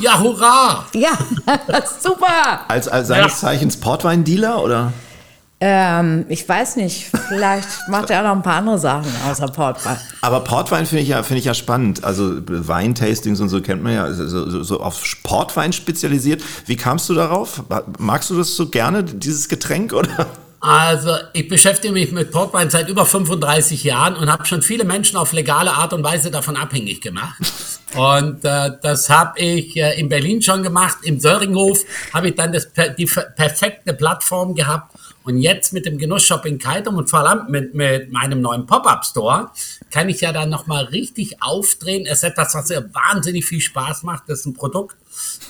[0.00, 0.86] Ja, hurra!
[0.94, 1.10] Ja,
[2.00, 2.60] super.
[2.68, 3.38] als, als seines Ja.
[3.38, 4.92] Zeichens Portwein-Dealer oder?
[5.64, 9.96] Ähm, ich weiß nicht, vielleicht macht er auch noch ein paar andere Sachen außer Portwein.
[10.20, 12.02] Aber Portwein finde ich, ja, finde ich ja spannend.
[12.02, 16.42] Also Weintastings und so kennt man ja, so, so, so auf Portwein spezialisiert.
[16.66, 17.62] Wie kamst du darauf?
[17.98, 20.26] Magst du das so gerne, dieses Getränk, oder?
[20.64, 25.16] Also, ich beschäftige mich mit Portwein seit über 35 Jahren und habe schon viele Menschen
[25.16, 27.36] auf legale Art und Weise davon abhängig gemacht.
[27.96, 30.98] Und äh, das habe ich äh, in Berlin schon gemacht.
[31.02, 34.94] Im Söringhof habe ich dann das, die per- perfekte Plattform gehabt.
[35.24, 39.50] Und jetzt mit dem Genussshop in Kaitum und vor allem mit, mit meinem neuen Pop-Up-Store
[39.90, 42.06] kann ich ja dann nochmal richtig aufdrehen.
[42.06, 44.24] Es ist etwas, was mir wahnsinnig viel Spaß macht.
[44.28, 44.96] Das ist ein Produkt,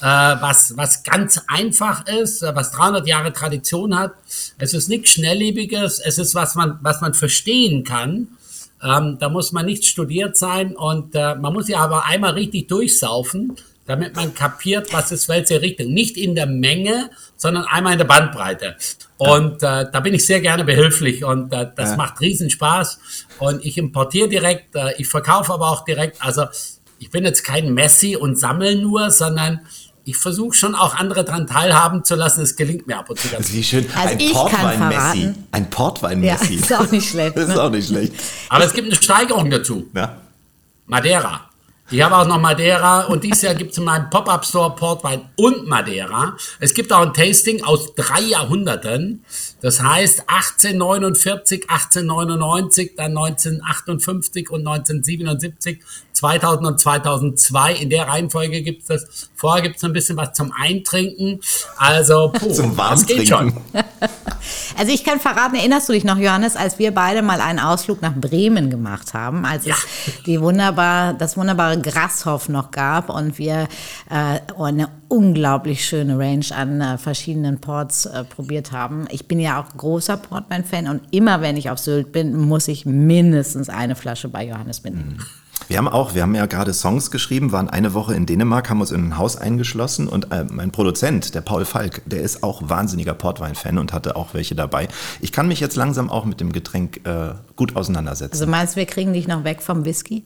[0.00, 4.12] äh, was, was ganz einfach ist, äh, was 300 Jahre Tradition hat.
[4.58, 8.28] Es ist nichts Schnelllebiges, es ist was man, was man verstehen kann.
[8.82, 12.66] Ähm, da muss man nicht studiert sein und äh, man muss ja aber einmal richtig
[12.68, 15.92] durchsaufen, damit man kapiert, was ist welche Richtung.
[15.92, 18.76] Nicht in der Menge, sondern einmal in der Bandbreite.
[19.18, 21.96] Und äh, da bin ich sehr gerne behilflich und äh, das Ja.
[21.96, 22.98] macht riesen Spaß.
[23.38, 26.16] Und ich importiere direkt, äh, ich verkaufe aber auch direkt.
[26.20, 26.46] Also
[27.02, 29.60] ich bin jetzt kein Messi und sammel nur, sondern
[30.04, 32.42] ich versuche schon auch andere daran teilhaben zu lassen.
[32.42, 33.86] Es gelingt mir ab und zu ganz ist wie schön.
[33.94, 35.20] Also ein ich kann Portwein-Messi.
[35.20, 35.70] verraten- Ein
[36.60, 37.36] Ja, ist auch nicht schlecht.
[37.36, 37.62] Das ist Ne?
[37.62, 38.12] auch nicht schlecht.
[38.48, 39.88] Aber es gibt eine Steigerung dazu.
[39.94, 40.16] Ja.
[40.86, 41.48] Madeira.
[41.90, 45.66] Ich habe auch noch Madeira und dieses Jahr gibt es in meinem Pop-Up-Store Portwein und
[45.66, 46.36] Madeira.
[46.58, 49.24] Es gibt auch ein Tasting aus drei Jahrhunderten.
[49.60, 55.80] Das heißt 1849, 1899, dann 1958 und 1977,
[56.14, 57.74] 2000 und 2002.
[57.74, 59.30] In der Reihenfolge gibt es das.
[59.34, 61.40] Vorher gibt es ein bisschen was zum Eintrinken.
[61.76, 63.52] Also, puh, Zum das geht schon.
[64.76, 68.02] Also ich kann verraten, erinnerst du dich noch, Johannes, als wir beide mal einen Ausflug
[68.02, 69.74] nach Bremen gemacht haben, als Ja.
[69.74, 73.68] es die wunderbar, das wunderbare Grashof noch gab und wir
[74.10, 79.06] äh, eine unglaublich schöne Range an äh, verschiedenen Ports äh, probiert haben.
[79.10, 82.86] Ich bin ja auch großer Portwein-Fan und immer wenn ich auf Sylt bin, muss ich
[82.86, 85.18] mindestens eine Flasche bei Johannes mitnehmen.
[85.68, 88.80] Wir haben auch, wir haben ja gerade Songs geschrieben, waren eine Woche in Dänemark, haben
[88.80, 92.68] uns in ein Haus eingeschlossen und äh, mein Produzent, der Paul Falk, der ist auch
[92.68, 94.88] wahnsinniger Portwein-Fan und hatte auch welche dabei.
[95.20, 98.34] Ich kann mich jetzt langsam auch mit dem Getränk äh, gut auseinandersetzen.
[98.34, 100.24] Also meinst du, wir kriegen dich noch weg vom Whisky?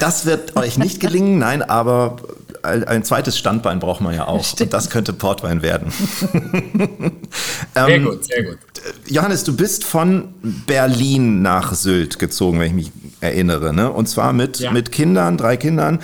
[0.00, 2.16] Das wird euch nicht gelingen, nein, aber
[2.62, 4.44] ein, zweites Standbein braucht man ja auch.
[4.58, 5.92] Und das könnte Portwein werden.
[7.74, 8.58] Sehr Ähm, gut, sehr gut.
[9.06, 10.34] Johannes, du bist von
[10.66, 13.72] Berlin nach Sylt gezogen, wenn ich mich erinnere.
[13.74, 13.90] Ne?
[13.90, 14.70] Und zwar mit, Ja.
[14.72, 15.98] mit Kindern, drei Kindern.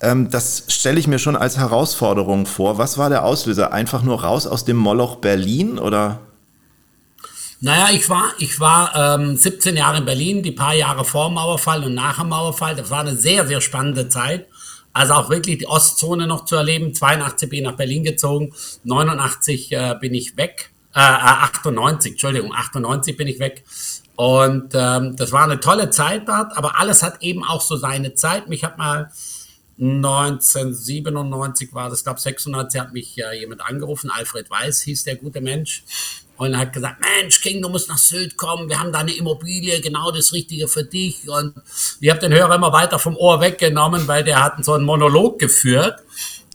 [0.00, 2.76] Ähm, das stelle ich mir schon als Herausforderung vor.
[2.78, 3.72] Was war der Auslöser?
[3.72, 6.20] Einfach nur raus aus dem Moloch Berlin oder?
[7.64, 11.84] Naja, ich war, ich war ähm, 17 Jahre in Berlin, die paar Jahre vor Mauerfall
[11.84, 12.74] und nach dem Mauerfall.
[12.74, 14.48] Das war eine sehr, sehr spannende Zeit.
[14.92, 16.92] Also auch wirklich die Ostzone noch zu erleben.
[16.92, 20.72] 82 bin ich nach Berlin gezogen, 89 äh, bin ich weg.
[20.92, 23.62] Äh, äh, 98, Entschuldigung, 98 bin ich weg.
[24.16, 28.14] Und ähm, das war eine tolle Zeit dort, aber alles hat eben auch so seine
[28.14, 28.48] Zeit.
[28.48, 29.12] Mich hat mal
[29.78, 35.40] 1997 war das, glaube 96 hat mich äh, jemand angerufen, Alfred Weiß hieß der gute
[35.40, 35.84] Mensch
[36.48, 39.80] und hat gesagt, Mensch, King, du musst nach Sylt kommen, wir haben da eine Immobilie,
[39.80, 41.54] genau das Richtige für dich und
[42.00, 45.38] ich habe den Hörer immer weiter vom Ohr weggenommen, weil der hat so einen Monolog
[45.38, 46.02] geführt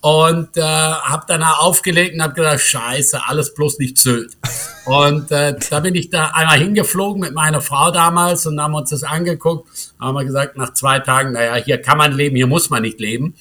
[0.02, 4.38] und äh, habe dann aufgelegt und habe gesagt, scheiße, alles bloß nicht Sylt.
[4.86, 8.90] Und äh, da bin ich da einmal hingeflogen mit meiner Frau damals und haben uns
[8.90, 9.68] das angeguckt,
[10.00, 13.00] haben wir gesagt, nach zwei Tagen, naja, hier kann man leben, hier muss man nicht
[13.00, 13.36] leben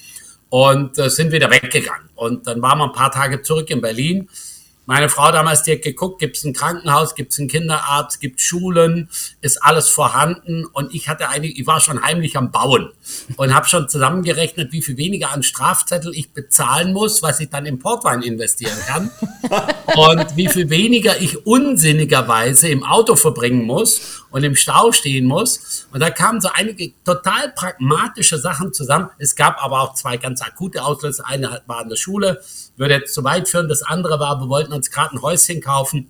[0.49, 2.09] und äh, sind wieder weggegangen.
[2.15, 4.29] Und dann waren wir ein paar Tage zurück in Berlin.
[4.89, 8.39] Meine Frau damals, die hat geguckt, gibt es ein Krankenhaus, gibt es einen Kinderarzt, gibt
[8.39, 9.09] Schulen,
[9.41, 10.65] ist alles vorhanden.
[10.65, 12.93] Und ich hatte eigentlich, ich war schon heimlich am Bauen
[13.35, 17.65] und habe schon zusammengerechnet, wie viel weniger an Strafzettel ich bezahlen muss, was ich dann
[17.65, 19.11] in Portwein investieren kann.
[19.97, 25.87] und wie viel weniger ich unsinnigerweise im Auto verbringen muss und im Stau stehen muss.
[25.91, 29.09] Und da kamen so einige total pragmatische Sachen zusammen.
[29.17, 31.25] Es gab aber auch zwei ganz akute Auslöser.
[31.27, 32.41] Eine war in der Schule,
[32.75, 33.69] würde jetzt zu weit führen.
[33.69, 36.09] Das andere war, wir wollten uns gerade ein Häuschen kaufen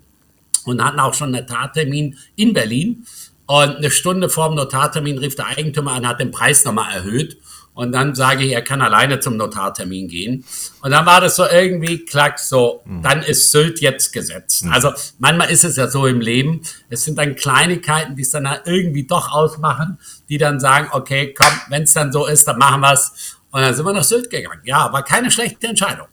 [0.65, 3.05] und hatten auch schon einen Notartermin in Berlin.
[3.45, 7.37] Und eine Stunde vor dem Notartermin rief der Eigentümer an, hat den Preis nochmal erhöht.
[7.77, 10.43] Und dann sage ich, er kann alleine zum Notartermin gehen.
[10.81, 14.65] Und dann war das so irgendwie, klack, so, dann ist Sylt jetzt gesetzt.
[14.71, 16.61] Also manchmal ist es ja so im Leben.
[16.89, 21.35] Es sind dann Kleinigkeiten, die es dann halt irgendwie doch ausmachen, die dann sagen, okay,
[21.37, 23.35] komm, wenn es dann so ist, dann machen wir es.
[23.51, 24.61] Und dann sind wir nach Sylt gegangen.
[24.63, 26.07] Ja, war keine schlechte Entscheidung.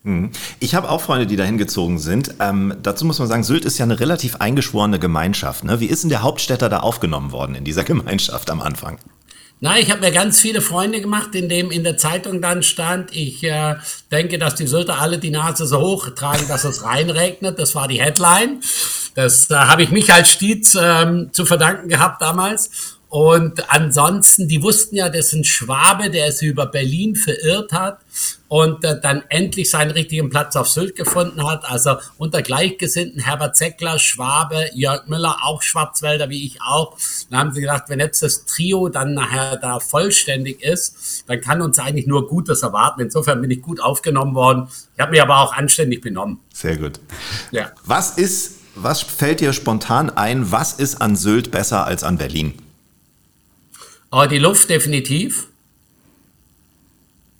[0.61, 2.35] Ich habe auch Freunde, die dahin gezogen sind.
[2.40, 5.64] Ähm, dazu muss man sagen, Sylt ist ja eine relativ eingeschworene Gemeinschaft.
[5.64, 5.81] Ne?
[5.81, 8.98] Wie ist denn der Hauptstädter da aufgenommen worden in dieser Gemeinschaft am Anfang?
[9.64, 13.16] Na, ich habe mir ganz viele Freunde gemacht, in dem in der Zeitung dann stand,
[13.16, 13.77] ich äh,
[14.12, 17.59] denke, dass die Sylter alle die Nase so hoch tragen, dass es reinregnet.
[17.59, 18.61] Das war die Headline.
[19.14, 22.93] Das äh, habe ich Michael Stietz ähm, zu verdanken gehabt damals.
[23.14, 28.00] Und ansonsten, die wussten ja, das ist ein Schwabe, der sich über Berlin verirrt hat
[28.48, 31.64] und äh, dann endlich seinen richtigen Platz auf Sylt gefunden hat.
[31.64, 36.98] Also unter Gleichgesinnten Herbert Zeckler, Schwabe, Jörg Müller, auch Schwarzwälder wie ich auch.
[37.31, 41.62] Dann haben sie gedacht, wenn jetzt das Trio dann nachher da vollständig ist, dann kann
[41.62, 43.00] uns eigentlich nur Gutes erwarten.
[43.00, 44.66] Insofern bin ich gut aufgenommen worden.
[44.96, 46.40] Ich habe mich aber auch anständig benommen.
[46.53, 46.98] Sehr gut.
[47.53, 47.70] Ja.
[47.85, 52.55] Was ist, was fällt dir spontan ein, was ist an Sylt besser als an Berlin?
[54.14, 55.48] Aber die Luft definitiv.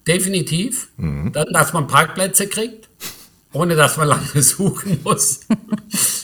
[0.09, 0.89] Definitiv.
[0.97, 2.89] Dann, dass man Parkplätze kriegt,
[3.53, 5.41] ohne dass man lange suchen muss.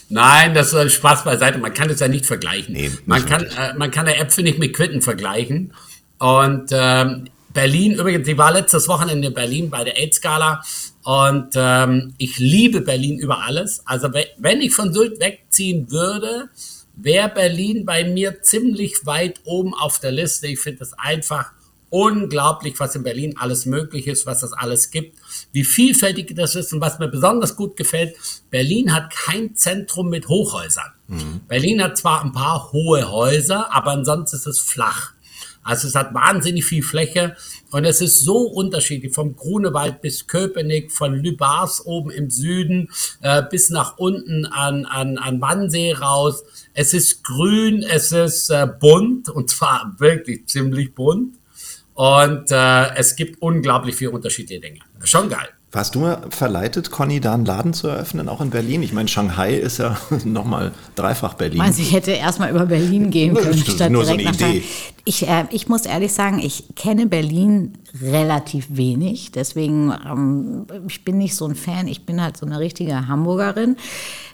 [0.09, 1.59] Nein, das ist Spaß beiseite.
[1.59, 2.75] Man kann es ja nicht vergleichen.
[2.75, 5.73] Nee, man, kann, äh, man kann ja Äpfel nicht mit Quitten vergleichen.
[6.19, 10.65] Und ähm, Berlin, übrigens, ich war letztes Wochenende in Berlin bei der AIDS-Gala
[11.05, 13.83] und ähm, ich liebe Berlin über alles.
[13.87, 16.49] Also we- wenn ich von Sylt wegziehen würde,
[17.03, 20.47] wäre Berlin bei mir ziemlich weit oben auf der Liste.
[20.47, 21.53] Ich finde es einfach
[21.91, 25.19] unglaublich, was in Berlin alles möglich ist, was es alles gibt,
[25.53, 28.17] wie vielfältig das ist und was mir besonders gut gefällt,
[28.49, 30.93] Berlin hat kein Zentrum mit Hochhäusern.
[31.09, 31.41] Mhm.
[31.49, 35.13] Berlin hat zwar ein paar hohe Häuser, aber ansonsten ist es flach.
[35.63, 37.37] Also es hat wahnsinnig viel Fläche
[37.71, 42.89] und es ist so unterschiedlich, vom Grunewald bis Köpenick, von Lübars oben im Süden
[43.23, 46.43] äh, bis nach unten an, an, an Wannsee raus.
[46.75, 51.37] Es ist grün, es ist äh, bunt und zwar wirklich ziemlich bunt.
[51.95, 54.81] Und äh, es gibt unglaublich viele unterschiedliche Dinge.
[55.05, 55.49] Schon geil.
[55.73, 58.83] Warst du mal verleitet, Conny, da einen Laden zu eröffnen, auch in Berlin?
[58.83, 61.59] Ich meine, Shanghai ist ja nochmal dreifach Berlin.
[61.59, 64.67] Meinst ich hätte erstmal über Berlin gehen können, statt nur direkt so eine Idee.
[65.05, 69.33] Ich, äh, ich muss ehrlich sagen, ich kenne Berlin relativ wenig.
[69.33, 71.89] Deswegen, ähm, ich bin nicht so ein Fan.
[71.89, 73.77] Ich bin halt so eine richtige Hamburgerin.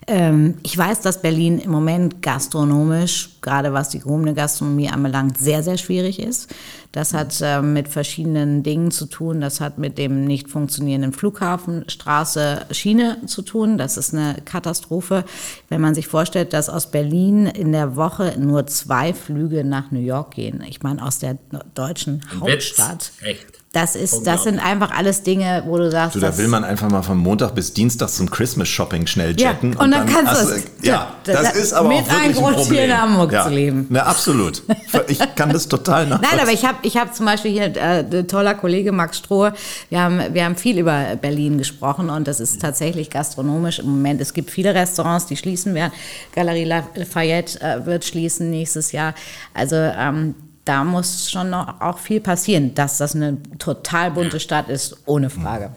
[0.08, 5.62] Ähm, ich weiß, dass Berlin im Moment gastronomisch, gerade was die gehobene Gastronomie anbelangt, sehr,
[5.62, 6.54] sehr schwierig ist.
[6.92, 9.40] Das hat äh, mit verschiedenen Dingen zu tun.
[9.40, 13.78] Das hat mit dem nicht funktionierenden Flughafen, Straße, Schiene zu tun.
[13.78, 15.24] Das ist eine Katastrophe.
[15.68, 20.00] Wenn man sich vorstellt, dass aus Berlin in der Woche nur zwei Flüge nach New
[20.00, 20.55] York gehen.
[20.62, 21.38] Ich meine, aus der
[21.74, 23.12] deutschen Hauptstadt.
[23.22, 23.46] Echt?
[23.76, 26.16] Das, ist, das sind einfach alles Dinge, wo du sagst.
[26.16, 29.74] Du, da will man einfach mal von Montag bis Dienstag zum Christmas Shopping schnell jetten.
[29.74, 30.64] Ja, und, und dann, dann kannst du es.
[30.80, 32.72] Ja, das, das ist aber auch wirklich ein, ein Problem.
[32.72, 33.44] hier in Hamburg ja.
[33.44, 33.86] zu leben.
[33.90, 34.62] Na, absolut.
[35.08, 36.36] Ich kann das total nachvollziehen.
[36.38, 39.52] Nein, aber ich habe ich hab zum Beispiel hier, äh, toller Kollege Max Strohe,
[39.90, 44.22] wir haben, wir haben viel über Berlin gesprochen und das ist tatsächlich gastronomisch im Moment.
[44.22, 45.92] Es gibt viele Restaurants, die schließen werden.
[46.34, 49.14] Galerie Lafayette äh, wird schließen nächstes Jahr.
[49.52, 50.34] Also ähm,
[50.66, 55.30] da muss schon noch auch viel passieren, dass das eine total bunte Stadt ist, ohne
[55.30, 55.70] Frage.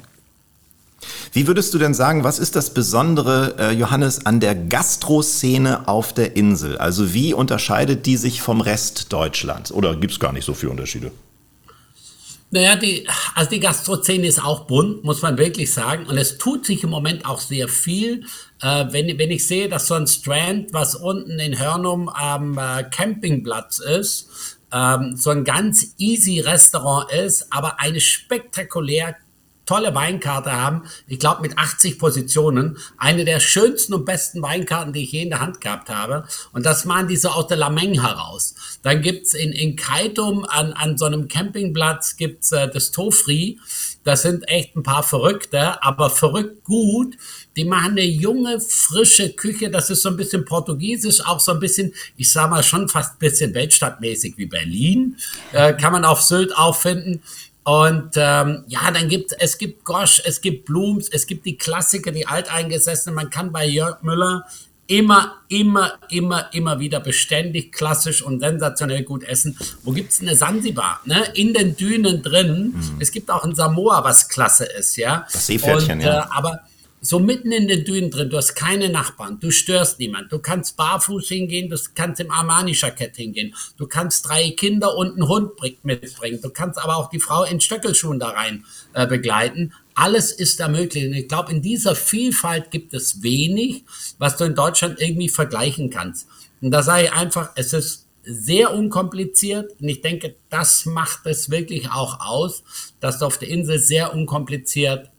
[1.31, 6.11] Wie würdest du denn sagen, was ist das Besondere, äh, Johannes, an der Gastroszene auf
[6.11, 6.77] der Insel?
[6.77, 9.71] Also wie unterscheidet die sich vom Rest Deutschlands?
[9.71, 11.11] Oder gibt es gar nicht so viele Unterschiede?
[12.51, 16.07] Naja, die, also die Gastroszene ist auch bunt, muss man wirklich sagen.
[16.07, 18.25] Und es tut sich im Moment auch sehr viel.
[18.61, 22.83] Äh, wenn, wenn ich sehe, dass so ein Strand, was unten in Hörnum am äh,
[22.89, 29.15] Campingplatz ist, ähm, so ein ganz easy Restaurant ist, aber eine spektakulär
[29.69, 30.81] tolle Weinkarte haben.
[31.05, 32.79] Ich glaube mit 80 Positionen.
[32.97, 36.27] Eine der schönsten und besten Weinkarten, die ich je in der Hand gehabt habe.
[36.53, 38.55] Und das machen die so aus der Lameng heraus.
[38.81, 43.59] Dann gibt's in, in Kaitum an, an so einem Campingplatz gibt's äh, das Tofri.
[44.09, 47.15] Das sind echt ein paar Verrückte, aber verrückt gut.
[47.55, 49.69] Die machen eine junge, frische Küche.
[49.69, 53.13] Das ist so ein bisschen portugiesisch, auch so ein bisschen, ich sag mal, schon fast
[53.13, 55.15] ein bisschen weltstadtmäßig wie Berlin.
[55.53, 57.21] Äh, kann man auf Sylt auch finden.
[57.63, 62.11] Und ähm, ja, dann gibt es gibt Gosch, es gibt Blums, es gibt die Klassiker,
[62.11, 63.13] die Alteingesessenen.
[63.13, 64.43] Man kann bei Jörg Müller
[64.89, 69.55] immer, immer, immer, immer wieder beständig, klassisch und sensationell gut essen.
[69.83, 70.99] Wo gibt es eine Sansibar?
[71.05, 71.23] Ne?
[71.35, 72.73] In den Dünen drin.
[72.75, 72.97] Mhm.
[72.99, 75.27] Es gibt auch ein Samoa, was klasse ist, ja.
[75.31, 76.23] Das Seepferdchen, und, ja.
[76.23, 76.61] Äh, aber
[77.01, 80.75] so mitten in den Dünen drin, du hast keine Nachbarn, du störst niemand, du kannst
[80.75, 85.51] barfuß hingehen, du kannst im Armani-Jackett hingehen, du kannst drei Kinder und einen Hund
[85.83, 89.71] mitbringen, du kannst aber auch die Frau in Stöckelschuhen da rein äh, begleiten.
[89.99, 91.05] Alles ist da möglich.
[91.05, 93.83] Und ich glaube, in dieser Vielfalt gibt es wenig,
[94.17, 96.25] was du in Deutschland irgendwie vergleichen kannst.
[96.61, 99.73] Und da sage ich einfach, es ist sehr unkompliziert.
[99.81, 102.63] Und ich denke, das macht es wirklich auch aus,
[103.01, 105.09] dass du auf der Insel sehr unkompliziert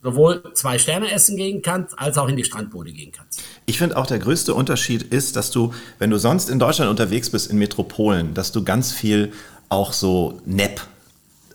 [0.00, 3.42] sowohl zwei Sterne essen gehen kannst, als auch in die Strandbude gehen kannst.
[3.66, 7.30] Ich finde auch der größte Unterschied ist, dass du, wenn du sonst in Deutschland unterwegs
[7.30, 9.32] bist, in Metropolen, dass du ganz viel
[9.68, 10.80] auch so Nepp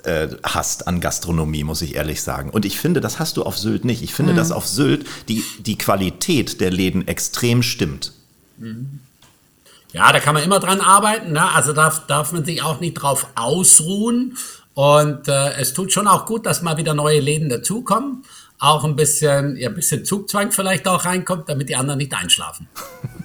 [0.04, 2.50] äh, hast an Gastronomie, muss ich ehrlich sagen.
[2.50, 4.02] Und ich finde, das hast du auf Sylt nicht.
[4.02, 4.38] Ich finde, mhm.
[4.38, 8.13] dass auf Sylt die, die Qualität der Läden extrem stimmt.
[8.58, 9.00] Mhm.
[9.94, 11.34] Ja, da kann man immer dran arbeiten.
[11.34, 11.52] Ne?
[11.54, 14.38] Also darf, darf man sich auch nicht drauf ausruhen.
[14.74, 18.24] Und äh, es tut schon auch gut, dass mal wieder neue Läden dazukommen.
[18.63, 22.69] Auch ein bisschen, ja, ein bisschen Zugzwang vielleicht auch reinkommt, damit die anderen nicht einschlafen.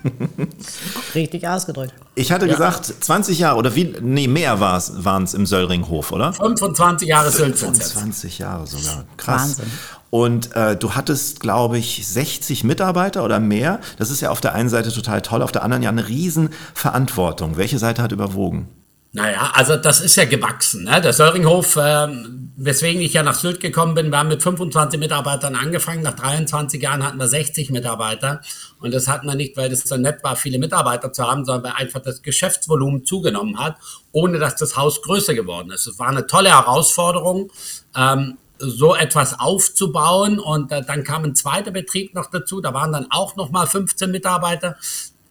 [1.14, 1.94] Richtig ausgedrückt.
[2.16, 2.52] Ich hatte ja.
[2.54, 6.32] gesagt, 20 Jahre oder wie, nee, mehr waren es im Söllringhof, oder?
[6.32, 9.04] 25 Jahre Sylt 25 Jahre sogar.
[9.16, 9.60] Krass.
[9.60, 9.70] Wahnsinn.
[10.10, 13.78] Und äh, du hattest, glaube ich, 60 Mitarbeiter oder mehr.
[13.96, 17.56] Das ist ja auf der einen Seite total toll, auf der anderen ja eine Riesenverantwortung.
[17.56, 18.66] Welche Seite hat überwogen?
[19.12, 20.84] Naja, also das ist ja gewachsen.
[20.84, 21.00] Ne?
[21.00, 22.08] Der Söringhof, äh,
[22.56, 26.02] weswegen ich ja nach Sylt gekommen bin, wir haben mit 25 Mitarbeitern angefangen.
[26.02, 28.42] Nach 23 Jahren hatten wir 60 Mitarbeiter.
[28.80, 31.72] Und das hatten wir nicht, weil es so nett war, viele Mitarbeiter zu haben, sondern
[31.72, 33.76] weil einfach das Geschäftsvolumen zugenommen hat,
[34.12, 35.86] ohne dass das Haus größer geworden ist.
[35.86, 37.50] Es war eine tolle Herausforderung.
[37.96, 42.90] Ähm, so etwas aufzubauen und äh, dann kam ein zweiter Betrieb noch dazu, da waren
[42.90, 44.76] dann auch noch mal 15 Mitarbeiter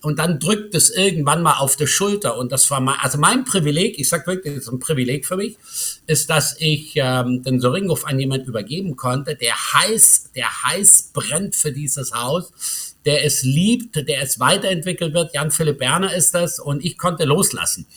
[0.01, 2.37] und dann drückt es irgendwann mal auf die Schulter.
[2.37, 5.37] Und das war mein, also mein Privileg, ich sag wirklich, das ist ein Privileg für
[5.37, 5.57] mich,
[6.05, 11.55] ist, dass ich ähm, den Soringhof an jemand übergeben konnte, der heiß, der heiß brennt
[11.55, 15.33] für dieses Haus, der es liebt, der es weiterentwickelt wird.
[15.33, 17.87] Jan Philipp Berner ist das und ich konnte loslassen.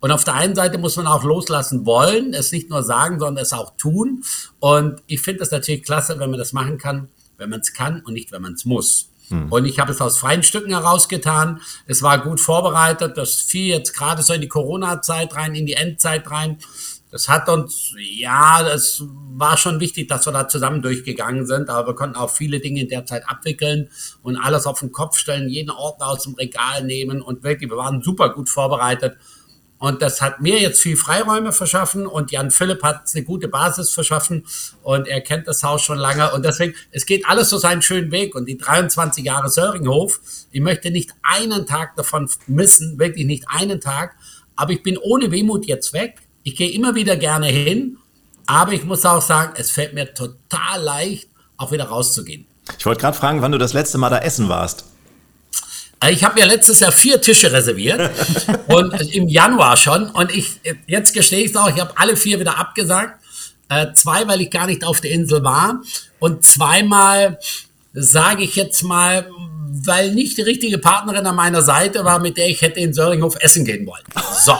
[0.00, 3.42] Und auf der einen Seite muss man auch loslassen wollen, es nicht nur sagen, sondern
[3.42, 4.24] es auch tun.
[4.58, 8.00] Und ich finde es natürlich klasse, wenn man das machen kann, wenn man es kann
[8.00, 9.09] und nicht, wenn man es muss.
[9.30, 9.50] Hm.
[9.50, 11.60] Und ich habe es aus freien Stücken herausgetan.
[11.86, 13.16] Es war gut vorbereitet.
[13.16, 16.58] Das fiel jetzt gerade so in die Corona-Zeit rein, in die Endzeit rein.
[17.10, 19.02] Das hat uns, ja, das
[19.32, 22.82] war schon wichtig, dass wir da zusammen durchgegangen sind, aber wir konnten auch viele Dinge
[22.82, 23.88] in der Zeit abwickeln
[24.22, 27.76] und alles auf den Kopf stellen, jeden Ordner aus dem Regal nehmen und wirklich, wir
[27.76, 29.16] waren super gut vorbereitet
[29.80, 33.90] und das hat mir jetzt viel Freiräume verschaffen und Jan Philipp hat eine gute Basis
[33.90, 34.44] verschaffen
[34.82, 36.30] und er kennt das Haus schon lange.
[36.32, 38.34] Und deswegen, es geht alles so seinen schönen Weg.
[38.34, 40.20] Und die 23 Jahre Söringhof,
[40.50, 44.16] ich möchte nicht einen Tag davon missen, wirklich nicht einen Tag.
[44.54, 46.16] Aber ich bin ohne Wehmut jetzt weg.
[46.42, 47.96] Ich gehe immer wieder gerne hin.
[48.44, 52.46] Aber ich muss auch sagen, es fällt mir total leicht, auch wieder rauszugehen.
[52.78, 54.84] Ich wollte gerade fragen, wann du das letzte Mal da essen warst.
[56.02, 58.10] Äh, ich habe mir letztes Jahr vier Tische reserviert
[58.68, 60.10] und im Januar schon.
[60.10, 63.18] Und ich jetzt gestehe ich es auch, ich habe alle vier wieder abgesagt.
[63.68, 65.80] Äh, zwei, weil ich gar nicht auf der Insel war
[66.18, 67.38] und zweimal
[67.92, 69.28] sage ich jetzt mal,
[69.84, 73.36] weil nicht die richtige Partnerin an meiner Seite war, mit der ich hätte in Söringhof
[73.40, 74.02] essen gehen wollen.
[74.40, 74.56] So,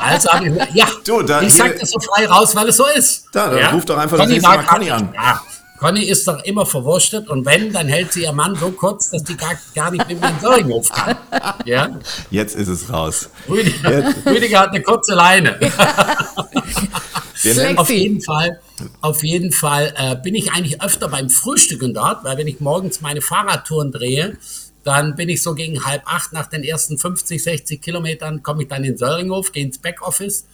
[0.00, 3.26] also habe ich ja, du, ich sage das so frei raus, weil es so ist.
[3.32, 3.70] Da, dann ja?
[3.70, 5.12] ruft doch einfach das nächste Mal Conny an.
[5.14, 5.42] Ja.
[5.78, 9.24] Conny ist doch immer verwurstet und wenn, dann hält sie ihr Mann so kurz, dass
[9.24, 11.16] die gar, gar nicht mit den Söringhof kann.
[11.64, 11.98] Ja?
[12.30, 13.28] Jetzt ist es raus.
[13.48, 15.58] Rüdiger, Rüdiger hat eine kurze Leine.
[17.76, 18.60] auf jeden Fall,
[19.00, 23.00] auf jeden Fall äh, bin ich eigentlich öfter beim Frühstücken dort, weil wenn ich morgens
[23.00, 24.38] meine Fahrradtouren drehe,
[24.84, 28.68] dann bin ich so gegen halb acht nach den ersten 50, 60 Kilometern, komme ich
[28.68, 30.44] dann in Söringhof, gehe ins Backoffice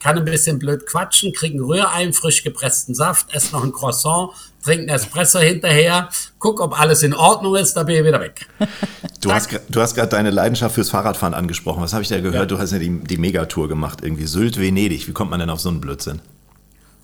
[0.00, 4.30] kann ein bisschen blöd quatschen, kriege ein Rührei, frisch gepressten Saft, esse noch ein Croissant,
[4.64, 8.46] trinke einen Espresso hinterher, guck, ob alles in Ordnung ist, dann bin ich wieder weg.
[9.20, 11.82] Du hast, du hast gerade deine Leidenschaft fürs Fahrradfahren angesprochen.
[11.82, 12.34] Was habe ich da gehört?
[12.34, 12.46] Ja.
[12.46, 15.06] Du hast ja die, die Megatour gemacht, irgendwie Sylt, Venedig.
[15.06, 16.20] Wie kommt man denn auf so einen Blödsinn?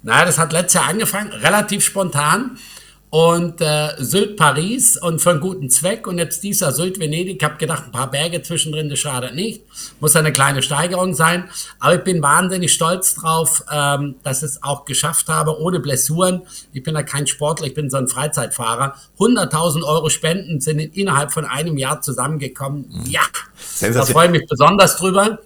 [0.03, 2.59] Na, das hat letztes Jahr angefangen, relativ spontan
[3.17, 7.39] und äh, Sylt Paris und für einen guten Zweck und jetzt dieser Sylt Venedig.
[7.39, 9.62] Ich habe gedacht, ein paar Berge zwischendrin, das schadet nicht.
[10.01, 11.49] Muss eine kleine Steigerung sein.
[11.79, 16.43] Aber ich bin wahnsinnig stolz drauf, ähm, dass ich es auch geschafft habe, ohne Blessuren.
[16.75, 18.97] Ich bin ja kein Sportler, ich bin so ein Freizeitfahrer.
[19.19, 22.85] 100.000 Euro Spenden sind innerhalb von einem Jahr zusammengekommen.
[22.87, 23.07] Mhm.
[23.07, 23.23] Ja,
[23.81, 25.39] da freue ich mich besonders drüber.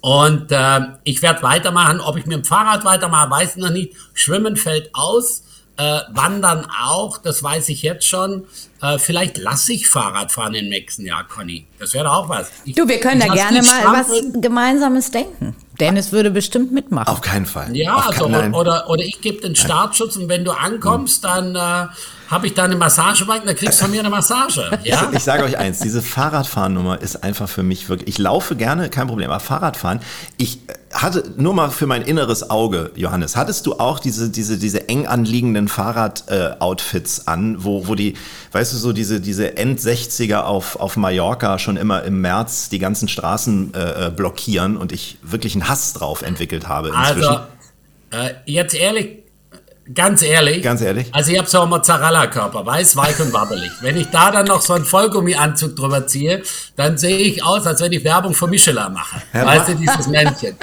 [0.00, 2.00] Und äh, ich werde weitermachen.
[2.00, 3.92] Ob ich mit dem Fahrrad weitermache, weiß ich noch nicht.
[4.14, 5.42] Schwimmen fällt aus.
[5.78, 8.46] Äh, wandern auch, das weiß ich jetzt schon.
[8.80, 11.66] Äh, vielleicht lasse ich Fahrrad fahren im nächsten Jahr, Conny.
[11.78, 12.50] Das wäre auch was.
[12.64, 14.08] Ich, du, wir können da gerne mal was
[14.40, 15.54] Gemeinsames denken.
[15.78, 17.08] Dennis würde bestimmt mitmachen.
[17.08, 17.76] Auf keinen Fall.
[17.76, 21.88] Ja, Auf also, oder, oder ich gebe den Startschutz und wenn du ankommst, dann äh,
[22.28, 24.70] habe ich da eine Massagebank, dann kriegst du von mir eine Massage.
[24.84, 25.08] Ja?
[25.10, 28.88] Ich, ich sage euch eins, diese Fahrradfahrnummer ist einfach für mich wirklich, ich laufe gerne,
[28.88, 30.00] kein Problem, aber Fahrradfahren,
[30.36, 30.60] ich
[30.92, 35.06] hatte, nur mal für mein inneres Auge, Johannes, hattest du auch diese, diese, diese eng
[35.06, 38.14] anliegenden Fahrrad-Outfits äh, an, wo, wo die,
[38.52, 43.08] weißt du, so diese, diese End-60er auf, auf Mallorca schon immer im März die ganzen
[43.08, 47.28] Straßen äh, äh blockieren und ich wirklich einen Hass drauf entwickelt habe inzwischen?
[47.28, 47.40] Also,
[48.12, 49.25] äh, jetzt ehrlich,
[49.94, 50.62] Ganz ehrlich.
[50.62, 51.08] Ganz ehrlich.
[51.12, 53.70] Also ich habe so einen Mozzarella-Körper, weiß, weich und wabbelig.
[53.80, 56.42] Wenn ich da dann noch so einen Vollgummi-Anzug drüber ziehe,
[56.74, 59.22] dann sehe ich aus, als wenn ich Werbung für Michelin mache.
[59.30, 60.56] Herr weißt du, dieses Männchen.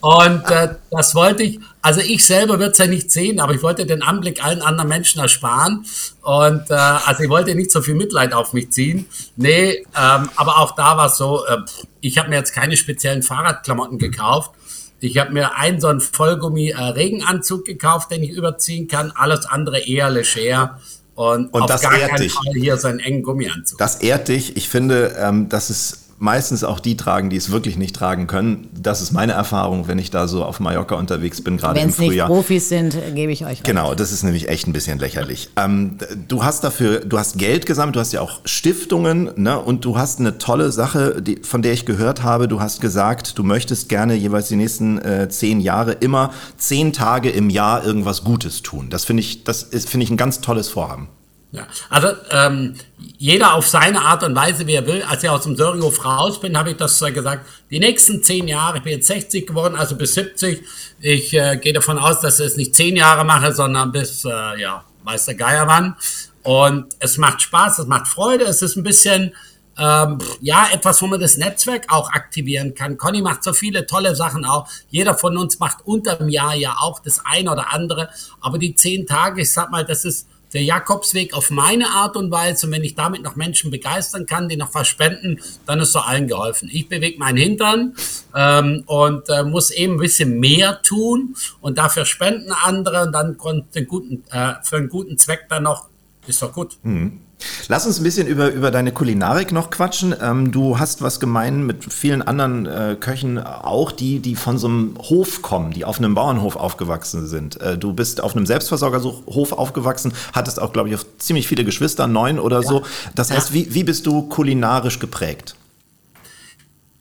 [0.00, 3.62] Und äh, das wollte ich, also ich selber würde es ja nicht sehen, aber ich
[3.64, 5.84] wollte den Anblick allen anderen Menschen ersparen.
[6.22, 9.06] Und äh, also ich wollte nicht so viel Mitleid auf mich ziehen.
[9.36, 11.56] Nee, ähm, aber auch da war es so, äh,
[12.00, 14.52] ich habe mir jetzt keine speziellen Fahrradklamotten gekauft.
[15.00, 19.12] Ich habe mir einen so einen Vollgummi-Regenanzug äh, gekauft, den ich überziehen kann.
[19.14, 20.80] Alles andere eher leger.
[21.14, 22.32] Und, und auf das gar keinen dich.
[22.32, 23.78] Fall hier so einen engen Gummianzug.
[23.78, 24.56] Das ehrt dich.
[24.56, 28.68] Ich finde, ähm, das ist meistens auch die tragen, die es wirklich nicht tragen können.
[28.78, 32.08] Das ist meine Erfahrung, wenn ich da so auf Mallorca unterwegs bin, gerade im Frühjahr.
[32.08, 33.64] Wenn es nicht Profis sind, gebe ich euch recht.
[33.64, 35.50] Genau, das ist nämlich echt ein bisschen lächerlich.
[35.56, 35.96] Ähm,
[36.26, 39.96] du hast dafür, du hast Geld gesammelt, du hast ja auch Stiftungen ne, und du
[39.96, 42.48] hast eine tolle Sache, die, von der ich gehört habe.
[42.48, 47.30] Du hast gesagt, du möchtest gerne jeweils die nächsten äh, zehn Jahre immer zehn Tage
[47.30, 48.90] im Jahr irgendwas Gutes tun.
[48.90, 51.08] Das finde ich, das ist, finde ich ein ganz tolles Vorhaben.
[51.50, 52.74] Ja, also ähm,
[53.16, 55.02] jeder auf seine Art und Weise, wie er will.
[55.02, 58.78] Als ich aus dem Söringhof raus bin, habe ich das gesagt, die nächsten zehn Jahre,
[58.78, 60.62] ich bin jetzt 60 geworden, also bis 70.
[61.00, 64.60] Ich äh, gehe davon aus, dass ich es nicht zehn Jahre mache, sondern bis, äh,
[64.60, 65.96] ja, weiß der Geier wann.
[66.42, 69.32] Und es macht Spaß, es macht Freude, es ist ein bisschen
[69.78, 72.98] ähm, ja, etwas, wo man das Netzwerk auch aktivieren kann.
[72.98, 74.68] Conny macht so viele tolle Sachen auch.
[74.90, 78.10] Jeder von uns macht unterm Jahr ja auch das eine oder andere.
[78.40, 82.30] Aber die zehn Tage, ich sag mal, das ist der Jakobsweg auf meine Art und
[82.30, 82.66] Weise.
[82.66, 86.00] Und wenn ich damit noch Menschen begeistern kann, die noch was spenden, dann ist so
[86.00, 86.68] allen geholfen.
[86.72, 87.94] Ich bewege meinen Hintern
[88.34, 93.36] ähm, und äh, muss eben ein bisschen mehr tun und dafür spenden andere und dann
[93.74, 95.88] den guten, äh, für einen guten Zweck dann noch,
[96.26, 96.78] ist doch gut.
[96.82, 97.20] Mhm.
[97.68, 100.14] Lass uns ein bisschen über, über deine Kulinarik noch quatschen.
[100.20, 104.66] Ähm, du hast was gemein mit vielen anderen äh, Köchen auch, die, die von so
[104.66, 107.60] einem Hof kommen, die auf einem Bauernhof aufgewachsen sind.
[107.60, 112.38] Äh, du bist auf einem Selbstversorgerhof aufgewachsen, hattest auch, glaube ich, ziemlich viele Geschwister, neun
[112.38, 112.68] oder ja.
[112.68, 112.82] so.
[113.14, 113.54] Das heißt, ja.
[113.54, 115.54] wie, wie bist du kulinarisch geprägt?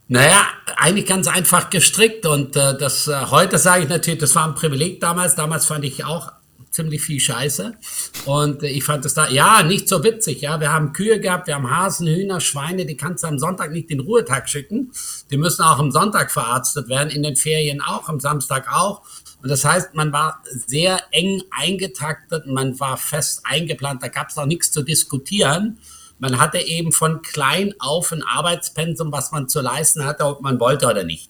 [0.10, 0.46] Naja,
[0.78, 4.56] eigentlich ganz einfach gestrickt und äh, das äh, heute sage ich natürlich, das war ein
[4.56, 5.36] Privileg damals.
[5.36, 6.32] Damals fand ich auch
[6.78, 7.74] ziemlich viel Scheiße.
[8.26, 10.42] Und ich fand es da, ja, nicht so witzig.
[10.42, 13.72] Ja, wir haben Kühe gehabt, wir haben Hasen, Hühner, Schweine, die kannst du am Sonntag
[13.72, 14.92] nicht den Ruhetag schicken.
[15.32, 19.02] Die müssen auch am Sonntag verarztet werden, in den Ferien auch, am Samstag auch.
[19.42, 24.38] Und das heißt, man war sehr eng eingetaktet, man war fest eingeplant, da gab es
[24.38, 25.80] auch nichts zu diskutieren.
[26.20, 30.60] Man hatte eben von klein auf ein Arbeitspensum, was man zu leisten hatte, ob man
[30.60, 31.30] wollte oder nicht.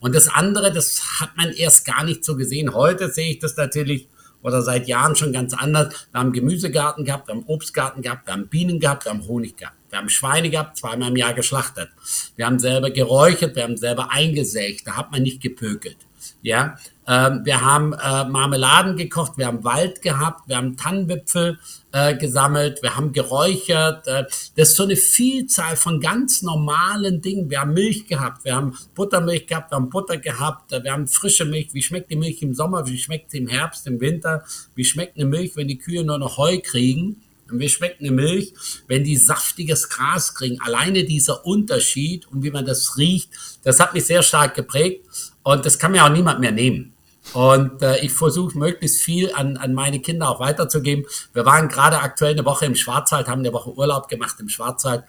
[0.00, 2.74] Und das andere, das hat man erst gar nicht so gesehen.
[2.74, 4.08] Heute sehe ich das natürlich
[4.42, 6.08] oder seit Jahren schon ganz anders.
[6.10, 9.56] Wir haben Gemüsegarten gehabt, wir haben Obstgarten gehabt, wir haben Bienen gehabt, wir haben Honig
[9.56, 9.76] gehabt.
[9.90, 11.90] Wir haben Schweine gehabt, zweimal im Jahr geschlachtet.
[12.36, 15.98] Wir haben selber geräuchert, wir haben selber eingesägt, da hat man nicht gepökelt.
[16.40, 16.76] Ja,
[17.06, 21.58] ähm, wir haben äh, Marmeladen gekocht, wir haben Wald gehabt, wir haben Tannenwipfel
[21.90, 24.06] äh, gesammelt, wir haben geräuchert.
[24.06, 24.24] Äh,
[24.56, 27.50] das ist so eine Vielzahl von ganz normalen Dingen.
[27.50, 31.08] Wir haben Milch gehabt, wir haben Buttermilch gehabt, wir haben Butter gehabt, äh, wir haben
[31.08, 31.74] frische Milch.
[31.74, 32.86] Wie schmeckt die Milch im Sommer?
[32.86, 34.44] Wie schmeckt sie im Herbst, im Winter?
[34.76, 37.20] Wie schmeckt eine Milch, wenn die Kühe nur noch Heu kriegen?
[37.50, 38.54] Und wie schmeckt eine Milch,
[38.86, 40.60] wenn die saftiges Gras kriegen?
[40.62, 43.30] Alleine dieser Unterschied und wie man das riecht,
[43.62, 45.04] das hat mich sehr stark geprägt.
[45.42, 46.91] Und das kann mir auch niemand mehr nehmen.
[47.34, 51.06] Und äh, ich versuche möglichst viel an, an meine Kinder auch weiterzugeben.
[51.32, 55.04] Wir waren gerade aktuell eine Woche im Schwarzwald, haben eine Woche Urlaub gemacht im Schwarzwald.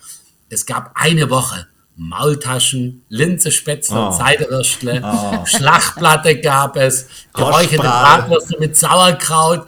[0.49, 4.11] Es gab eine Woche Maultaschen, Linzespätzle, oh.
[4.11, 5.45] Seidewürstle, oh.
[5.45, 9.68] Schlachtplatte gab es, geräucherte Bratwürste mit Sauerkraut,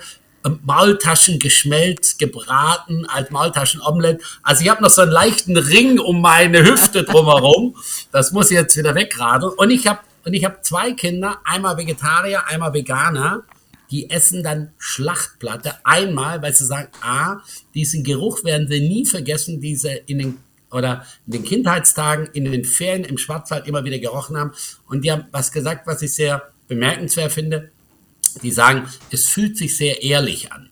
[0.63, 4.21] Maultaschen geschmelzt, gebraten als Maultaschenomelett.
[4.43, 7.75] Also ich habe noch so einen leichten Ring um meine Hüfte drumherum.
[8.11, 9.53] Das muss ich jetzt wieder wegradeln.
[9.53, 13.43] Und ich habe und ich habe zwei Kinder, einmal Vegetarier, einmal Veganer.
[13.91, 17.41] Die essen dann Schlachtplatte einmal, weil sie sagen, ah,
[17.75, 20.37] diesen Geruch werden sie nie vergessen, diese in den
[20.71, 24.51] oder in den Kindheitstagen, in den Ferien im Schwarzwald immer wieder gerochen haben.
[24.87, 27.71] Und die haben was gesagt, was ich sehr bemerkenswert finde.
[28.41, 30.69] Die sagen, es fühlt sich sehr ehrlich an.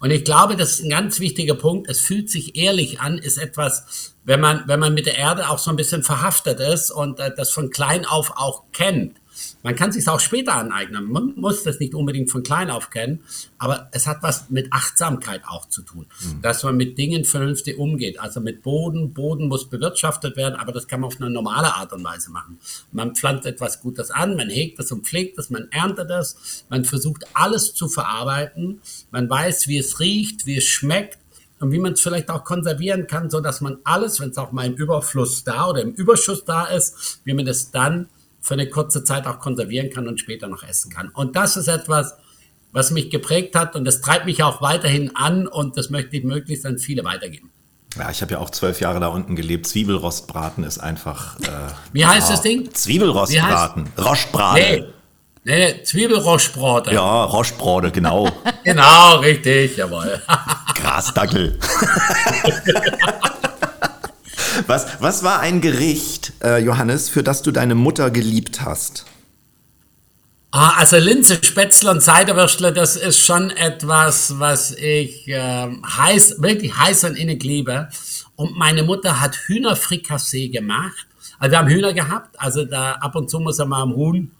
[0.00, 1.88] Und ich glaube, das ist ein ganz wichtiger Punkt.
[1.88, 5.58] Es fühlt sich ehrlich an, ist etwas, wenn man, wenn man mit der Erde auch
[5.58, 9.18] so ein bisschen verhaftet ist und äh, das von klein auf auch kennt.
[9.62, 11.10] Man kann sich auch später aneignen.
[11.10, 13.20] Man muss das nicht unbedingt von klein auf kennen,
[13.58, 16.42] aber es hat was mit Achtsamkeit auch zu tun, mhm.
[16.42, 18.20] dass man mit Dingen vernünftig umgeht.
[18.20, 19.12] Also mit Boden.
[19.12, 22.58] Boden muss bewirtschaftet werden, aber das kann man auf eine normale Art und Weise machen.
[22.92, 26.84] Man pflanzt etwas Gutes an, man hegt es und pflegt es, man erntet es, man
[26.84, 28.80] versucht alles zu verarbeiten,
[29.10, 31.18] man weiß, wie es riecht, wie es schmeckt
[31.60, 34.52] und wie man es vielleicht auch konservieren kann, so dass man alles, wenn es auch
[34.52, 38.08] mal im Überfluss da oder im Überschuss da ist, wie man das dann
[38.46, 41.08] für eine kurze Zeit auch konservieren kann und später noch essen kann.
[41.08, 42.14] Und das ist etwas,
[42.70, 46.22] was mich geprägt hat und das treibt mich auch weiterhin an und das möchte ich
[46.22, 47.50] möglichst an viele weitergeben.
[47.98, 49.66] Ja, ich habe ja auch zwölf Jahre da unten gelebt.
[49.66, 51.40] Zwiebelrostbraten ist einfach.
[51.40, 52.72] Äh, Wie heißt oh, das Ding?
[52.72, 53.88] Zwiebelrostbraten.
[53.98, 54.62] Roschbraten.
[54.62, 54.84] Nee.
[55.42, 56.92] Nee, Zwiebelroschbrate.
[56.92, 58.28] Ja, Roschbrate, genau.
[58.64, 60.20] genau, richtig, jawohl.
[60.74, 61.58] Grasdackel.
[64.66, 69.04] was, was war ein Gericht, äh, Johannes, für das du deine Mutter geliebt hast?
[70.50, 76.74] Ah, also Linse, Spätzle und Seiderwürstle, das ist schon etwas, was ich äh, heiß, wirklich
[76.76, 77.88] heiß und innig liebe.
[78.36, 81.06] Und meine Mutter hat Hühnerfrikassee gemacht.
[81.38, 84.30] Also wir haben Hühner gehabt, also da ab und zu muss er mal am Huhn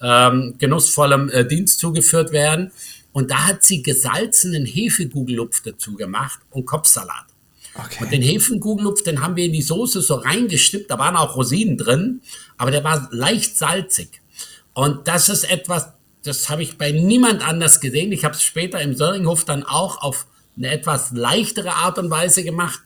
[0.00, 2.72] ähm, genussvollem äh, Dienst zugeführt werden.
[3.12, 7.26] Und da hat sie gesalzenen Hefegugellupf dazu gemacht und Kopfsalat.
[7.74, 8.04] Okay.
[8.04, 10.90] Und den Hefengugellupf, den haben wir in die Soße so reingestippt.
[10.90, 12.20] Da waren auch Rosinen drin,
[12.58, 14.20] aber der war leicht salzig.
[14.74, 15.88] Und das ist etwas,
[16.22, 18.12] das habe ich bei niemand anders gesehen.
[18.12, 22.44] Ich habe es später im Söringhof dann auch auf eine etwas leichtere Art und Weise
[22.44, 22.80] gemacht.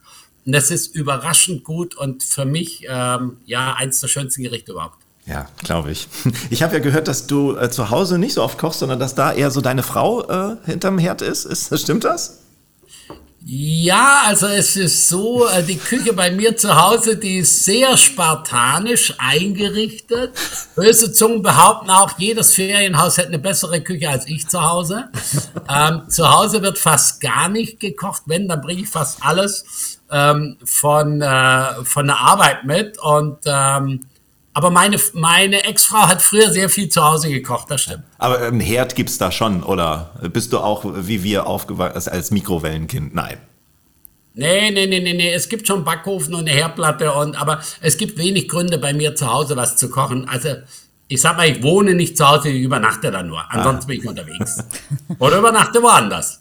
[0.45, 4.99] Und das ist überraschend gut und für mich ähm, ja eins der schönsten Gerichte überhaupt.
[5.27, 6.07] Ja, glaube ich.
[6.51, 9.17] Ich habe ja gehört, dass du äh, zu Hause nicht so oft kochst, sondern dass
[9.17, 11.45] da eher so deine Frau äh, hinterm Herd ist.
[11.45, 11.77] ist.
[11.81, 12.39] Stimmt das?
[13.49, 17.97] Ja, also es ist so, äh, die Küche bei mir zu Hause, die ist sehr
[17.97, 20.33] spartanisch eingerichtet.
[20.75, 25.11] Böse Zungen behaupten auch, jedes Ferienhaus hätte eine bessere Küche als ich zu Hause.
[25.69, 28.23] Ähm, zu Hause wird fast gar nicht gekocht.
[28.27, 32.99] Wenn, dann bringe ich fast alles ähm, von, äh, von der Arbeit mit.
[32.99, 34.01] Und ähm,
[34.57, 38.05] aber meine, meine Ex-Frau hat früher sehr viel zu Hause gekocht, das stimmt.
[38.17, 43.15] Aber einen Herd gibt's da schon, oder bist du auch wie wir aufgewachsen als Mikrowellenkind?
[43.15, 43.37] Nein.
[44.33, 45.31] Nee, nee, nee, nee, nee.
[45.31, 49.15] Es gibt schon Backofen und eine Herdplatte und aber es gibt wenig Gründe bei mir
[49.15, 50.27] zu Hause was zu kochen.
[50.27, 50.49] Also
[51.07, 53.45] ich sag mal, ich wohne nicht zu Hause, ich übernachte da nur.
[53.51, 53.87] Ansonsten ah.
[53.89, 54.65] bin ich unterwegs.
[55.19, 56.41] Oder übernachte woanders.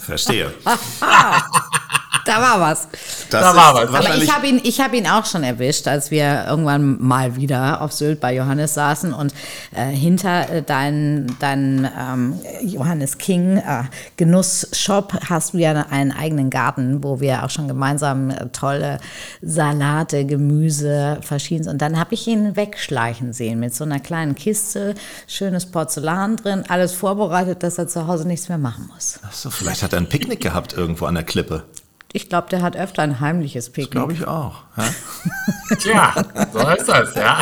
[0.00, 0.52] Verstehe.
[2.24, 2.88] da war was.
[3.30, 3.94] Das da war was.
[3.94, 7.80] Aber ich habe ihn, ich hab ihn auch schon erwischt, als wir irgendwann mal wieder
[7.80, 9.32] auf Sylt bei Johannes saßen und
[9.74, 13.84] äh, hinter äh, deinem dein, ähm, Johannes King äh,
[14.16, 18.98] Genussshop hast du ja einen eigenen Garten, wo wir auch schon gemeinsam äh, tolle
[19.40, 21.72] Salate, Gemüse, verschiedenes.
[21.72, 24.94] Und dann habe ich ihn wegschleichen sehen mit so einer kleinen Kiste,
[25.26, 29.18] schönes Porzellan drin, alles vorbereitet, dass er zu Hause nichts mehr machen muss.
[29.22, 31.64] Ach so, vielleicht hat er ein Picknick gehabt irgendwo an der Klippe.
[32.12, 33.92] Ich glaube, der hat öfter ein heimliches Picknick.
[33.92, 34.62] Glaube ich auch.
[34.76, 34.94] Ja?
[35.76, 36.14] Tja,
[36.52, 37.38] so ist das, ja.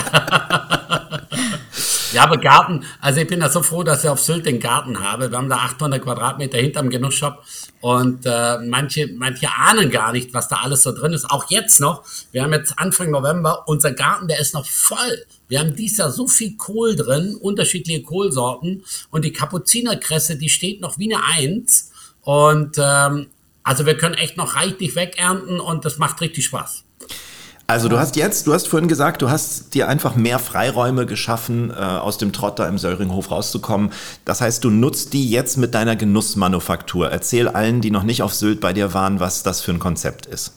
[2.12, 5.00] Ja, aber Garten, also ich bin da so froh, dass ich auf Sylt den Garten
[5.00, 5.30] habe.
[5.30, 7.44] Wir haben da 800 Quadratmeter hinterm Genussshop
[7.80, 11.30] und äh, manche, manche ahnen gar nicht, was da alles so drin ist.
[11.30, 15.24] Auch jetzt noch, wir haben jetzt Anfang November, unser Garten, der ist noch voll.
[15.48, 20.80] Wir haben dieses Jahr so viel Kohl drin, unterschiedliche Kohlsorten und die Kapuzinerkresse, die steht
[20.80, 21.92] noch wie eine Eins
[22.22, 23.28] und ähm,
[23.62, 26.84] also wir können echt noch reichlich wegernten und das macht richtig Spaß.
[27.70, 31.70] Also du hast jetzt, du hast vorhin gesagt, du hast dir einfach mehr Freiräume geschaffen,
[31.70, 33.92] äh, aus dem Trott da im Söringhof rauszukommen.
[34.24, 37.08] Das heißt, du nutzt die jetzt mit deiner Genussmanufaktur.
[37.08, 40.26] Erzähl allen, die noch nicht auf Sylt bei dir waren, was das für ein Konzept
[40.26, 40.54] ist.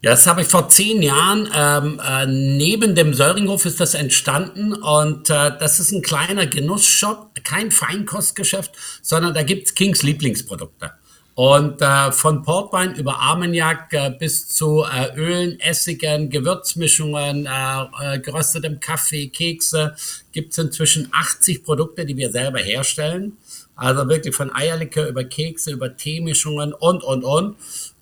[0.00, 4.72] Ja, das habe ich vor zehn Jahren, ähm, äh, neben dem Söringhof ist das entstanden
[4.72, 8.72] und äh, das ist ein kleiner Genussshop, kein Feinkostgeschäft,
[9.02, 10.92] sondern da gibt's Kings Lieblingsprodukte.
[11.34, 18.18] Und äh, von Portwein über Armagnac äh, bis zu äh, Ölen, Essigen, Gewürzmischungen, äh, äh,
[18.18, 19.96] geröstetem Kaffee, Kekse
[20.32, 23.38] gibt es inzwischen 80 Produkte, die wir selber herstellen.
[23.76, 27.56] Also wirklich von Eierlikör über Kekse, über Teemischungen und, und, und.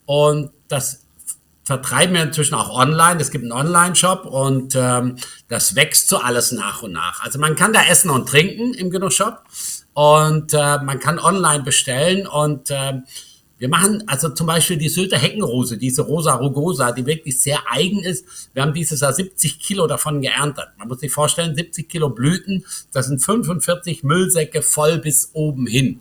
[0.06, 1.04] Und das
[1.62, 3.20] vertreiben wir inzwischen auch online.
[3.20, 5.16] Es gibt einen Online-Shop und ähm,
[5.48, 7.22] das wächst so alles nach und nach.
[7.22, 9.44] Also man kann da essen und trinken im Genussshop
[9.94, 13.00] und äh, man kann online bestellen und äh,
[13.58, 18.02] wir machen also zum Beispiel die Sylter Heckenrose, diese Rosa rugosa, die wirklich sehr eigen
[18.02, 18.24] ist.
[18.54, 20.68] Wir haben dieses Jahr 70 Kilo davon geerntet.
[20.78, 26.00] Man muss sich vorstellen, 70 Kilo Blüten, das sind 45 Müllsäcke voll bis oben hin.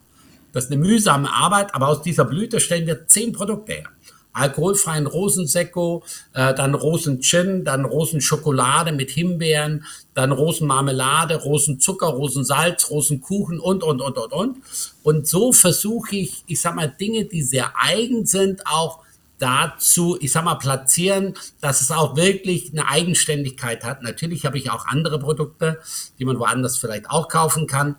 [0.54, 3.90] Das ist eine mühsame Arbeit, aber aus dieser Blüte stellen wir zehn Produkte her
[4.34, 6.04] alkoholfreien Rosensekko,
[6.34, 14.18] äh, dann Rosen-Gin, dann Rosenschokolade mit Himbeeren, dann Rosenmarmelade, Rosenzucker, Rosensalz, Rosenkuchen und, und, und,
[14.18, 14.58] und, und.
[15.04, 19.00] Und so versuche ich, ich sag mal, Dinge, die sehr eigen sind, auch
[19.40, 24.04] dazu, ich sag mal, platzieren, dass es auch wirklich eine Eigenständigkeit hat.
[24.04, 25.80] Natürlich habe ich auch andere Produkte,
[26.20, 27.96] die man woanders vielleicht auch kaufen kann.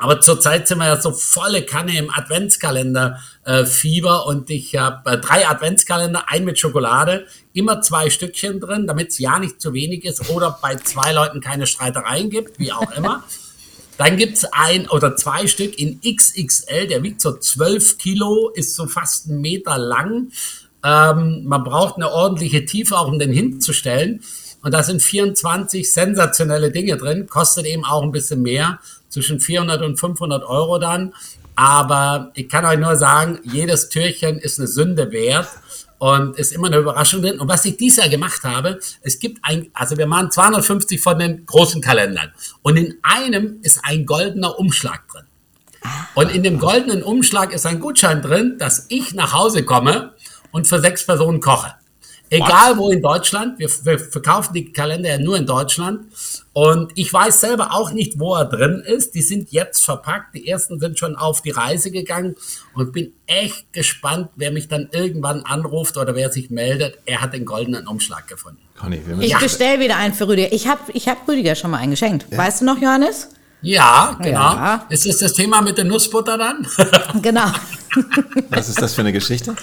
[0.00, 3.64] Aber zurzeit sind wir ja so volle Kanne im Adventskalender äh,
[4.26, 9.18] und ich habe äh, drei Adventskalender, ein mit Schokolade, immer zwei Stückchen drin, damit es
[9.18, 13.24] ja nicht zu wenig ist oder bei zwei Leuten keine Streitereien gibt, wie auch immer.
[13.98, 18.86] Dann gibt's ein oder zwei Stück in XXL, der wiegt so 12 Kilo, ist so
[18.86, 20.32] fast einen Meter lang.
[20.82, 24.22] Ähm, man braucht eine ordentliche Tiefe, auch um den hinzustellen.
[24.62, 28.78] Und da sind 24 sensationelle Dinge drin, kostet eben auch ein bisschen mehr
[29.12, 31.12] zwischen 400 und 500 Euro dann.
[31.54, 35.48] Aber ich kann euch nur sagen, jedes Türchen ist eine Sünde wert
[35.98, 37.38] und ist immer eine Überraschung drin.
[37.38, 41.18] Und was ich dieses Jahr gemacht habe, es gibt ein, also wir machen 250 von
[41.18, 42.32] den großen Kalendern
[42.62, 45.26] und in einem ist ein goldener Umschlag drin.
[46.14, 50.14] Und in dem goldenen Umschlag ist ein Gutschein drin, dass ich nach Hause komme
[50.52, 51.74] und für sechs Personen koche.
[52.32, 56.06] Egal wo in Deutschland, wir, wir, verkaufen die Kalender ja nur in Deutschland.
[56.54, 59.14] Und ich weiß selber auch nicht, wo er drin ist.
[59.14, 60.34] Die sind jetzt verpackt.
[60.34, 62.36] Die ersten sind schon auf die Reise gegangen
[62.74, 66.98] und bin echt gespannt, wer mich dann irgendwann anruft oder wer sich meldet.
[67.04, 68.60] Er hat den goldenen Umschlag gefunden.
[68.80, 70.52] Conny, ich bestelle wieder einen für Rüdiger.
[70.52, 72.26] Ich habe ich hab Rüdiger schon mal eingeschenkt.
[72.30, 72.38] Ja.
[72.38, 73.28] Weißt du noch, Johannes?
[73.60, 74.54] Ja, genau.
[74.54, 74.86] Ja.
[74.88, 76.66] Ist das das Thema mit der Nussbutter dann?
[77.22, 77.46] genau.
[78.48, 79.54] Was ist das für eine Geschichte?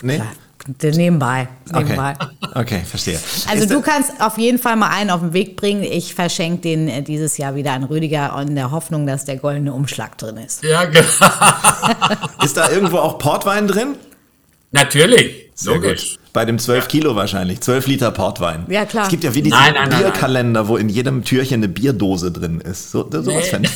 [0.00, 0.22] Nee?
[0.66, 1.48] Nebenbei.
[1.68, 1.82] Okay.
[1.82, 2.14] nebenbei.
[2.54, 3.18] Okay, verstehe.
[3.48, 5.82] Also Ist du kannst auf jeden Fall mal einen auf den Weg bringen.
[5.82, 9.72] Ich verschenke den äh, dieses Jahr wieder an Rüdiger in der Hoffnung, dass der goldene
[9.74, 10.62] Umschlag drin ist.
[10.62, 11.04] Ja, genau.
[12.44, 13.96] Ist da irgendwo auch Portwein drin?
[14.72, 15.50] Natürlich.
[15.54, 16.14] Sehr Logisch.
[16.14, 16.18] gut.
[16.32, 17.60] Bei dem 12 Kilo wahrscheinlich.
[17.60, 18.64] 12 Liter Portwein.
[18.68, 19.04] Ja, klar.
[19.04, 22.32] Es gibt ja wie diese Nein, nein, nein, Bierkalender, wo in jedem Türchen eine Bierdose
[22.32, 22.90] drin ist.
[22.90, 23.42] So, sowas Nee.
[23.42, 23.74] fände ich.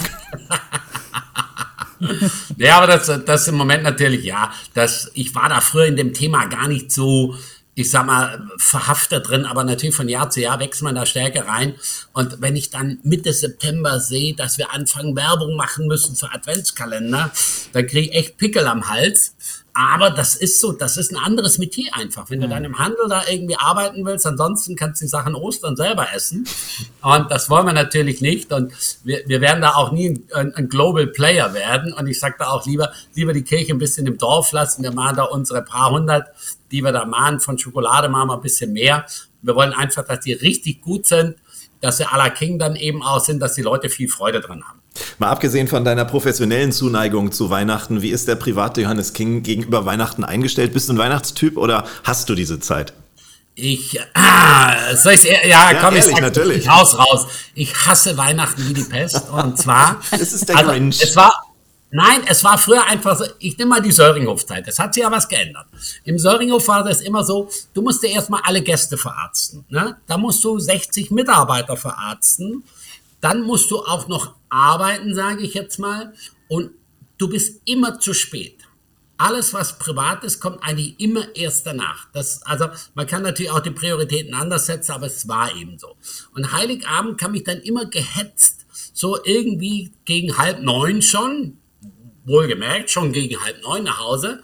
[2.59, 4.53] Ja, aber das, das im Moment natürlich, ja.
[4.75, 7.37] Das, ich war da früher in dem Thema gar nicht so,
[7.77, 11.47] ich sag mal, verhaftet drin, aber natürlich von Jahr zu Jahr wächst man da stärker
[11.47, 11.77] rein.
[12.13, 17.31] Und wenn ich dann Mitte September sehe, dass wir anfangen, Werbung machen müssen für Adventskalender,
[17.73, 19.37] dann kriege ich echt Pickel am Hals.
[19.81, 22.29] Aber das ist so, das ist ein anderes Metier einfach.
[22.31, 25.77] Wenn du dann im Handel da irgendwie arbeiten willst, ansonsten kannst du die Sachen Ostern
[25.77, 26.49] selber essen.
[27.01, 28.53] Und das wollen wir natürlich nicht.
[28.53, 28.73] Und
[29.05, 31.93] wir, wir werden da auch nie ein, ein Global Player werden.
[31.93, 34.83] Und ich sage da auch lieber, lieber die Kirche ein bisschen im Dorf lassen.
[34.83, 36.27] Wir machen da unsere paar hundert,
[36.73, 37.39] die wir da machen.
[37.39, 39.07] Von Schokolade machen wir ein bisschen mehr.
[39.43, 41.37] Wir wollen einfach, dass die richtig gut sind,
[41.81, 44.65] dass sie à la King dann eben auch sind, dass die Leute viel Freude dran
[44.65, 44.78] haben.
[45.19, 49.85] Mal abgesehen von deiner professionellen Zuneigung zu Weihnachten, wie ist der private Johannes King gegenüber
[49.87, 50.73] Weihnachten eingestellt?
[50.73, 52.93] Bist du ein Weihnachtstyp oder hast du diese Zeit?
[53.55, 56.59] Ich, ah, soll ich's, ja, Ja, komm, ich ehrlich, sag natürlich.
[56.59, 57.27] ich haus raus.
[57.55, 59.29] Ich hasse Weihnachten wie die Pest.
[59.31, 61.03] Und zwar, Es ist der Grinch.
[61.03, 61.35] es war,
[61.91, 64.69] nein, es war früher einfach so, ich nehme mal die Söringhof-Zeit.
[64.69, 65.67] Es hat sich ja was geändert.
[66.05, 69.65] Im Söringhof war das immer so, du musst dir erstmal alle Gäste verarzten.
[69.71, 69.97] Ne?
[70.07, 72.63] Da musst du 60 Mitarbeiter verarzten.
[73.21, 76.15] Dann musst du auch noch arbeiten, sage ich jetzt mal.
[76.49, 76.71] Und
[77.19, 78.57] du bist immer zu spät.
[79.17, 82.07] Alles, was privat ist, kommt eigentlich immer erst danach.
[82.13, 85.97] Das, also man kann natürlich auch die Prioritäten anders setzen, aber es war eben so.
[86.35, 91.59] Und Heiligabend kam ich dann immer gehetzt, so irgendwie gegen halb neun schon,
[92.25, 94.41] wohlgemerkt, schon gegen halb neun nach Hause,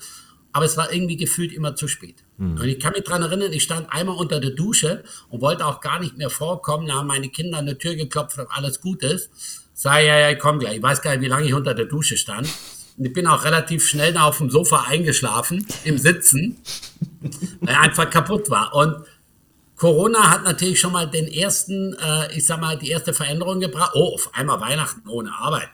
[0.53, 2.25] aber es war irgendwie gefühlt immer zu spät.
[2.59, 5.81] Und ich kann mich dran erinnern, ich stand einmal unter der Dusche und wollte auch
[5.81, 9.03] gar nicht mehr vorkommen, da haben meine Kinder an der Tür geklopft, ob alles gut
[9.03, 9.31] ist.
[9.75, 10.77] Sag, ja, ja, ich komm gleich.
[10.77, 12.49] Ich weiß gar nicht, wie lange ich unter der Dusche stand.
[12.97, 16.59] Und ich bin auch relativ schnell da auf dem Sofa eingeschlafen, im Sitzen,
[17.61, 18.73] weil er einfach kaputt war.
[18.73, 19.05] Und
[19.77, 23.93] Corona hat natürlich schon mal den ersten, äh, ich sag mal, die erste Veränderung gebracht.
[23.95, 25.71] Oh, auf einmal Weihnachten ohne Arbeit.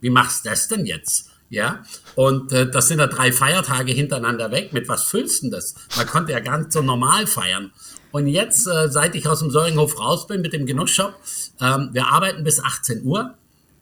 [0.00, 1.30] Wie machst du das denn jetzt?
[1.50, 1.84] Ja,
[2.14, 4.72] und äh, das sind ja drei Feiertage hintereinander weg.
[4.72, 5.74] Mit was füllst du das?
[5.96, 7.70] Man konnte ja gar nicht so normal feiern.
[8.14, 11.16] Und jetzt, äh, seit ich aus dem Söringhof raus bin mit dem Genussshop,
[11.60, 13.34] ähm, wir arbeiten bis 18 Uhr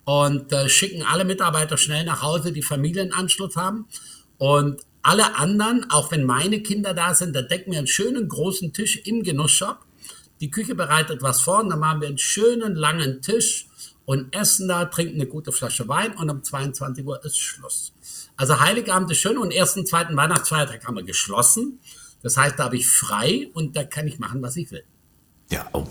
[0.07, 3.89] und äh, schicken alle Mitarbeiter schnell nach Hause, die Familienanschluss haben.
[4.39, 8.72] Und alle anderen, auch wenn meine Kinder da sind, da decken wir einen schönen großen
[8.72, 9.80] Tisch im Genussshop.
[10.41, 13.66] Die Küche bereitet was vor und dann machen wir einen schönen langen Tisch
[14.07, 17.93] und essen da, trinken eine gute Flasche Wein und um 22 Uhr ist Schluss.
[18.39, 21.80] Also Heiligabend ist schön und ersten, zweiten Weihnachtsfeiertag haben wir geschlossen.
[22.22, 24.84] Das heißt, da habe ich frei und da kann ich machen, was ich will.
[25.50, 25.86] Ja, oh,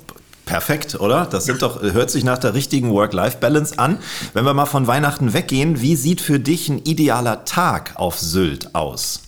[0.45, 1.25] perfekt, oder?
[1.25, 3.99] Das sind doch, hört sich nach der richtigen Work-Life-Balance an.
[4.33, 8.73] Wenn wir mal von Weihnachten weggehen, wie sieht für dich ein idealer Tag auf Sylt
[8.73, 9.23] aus?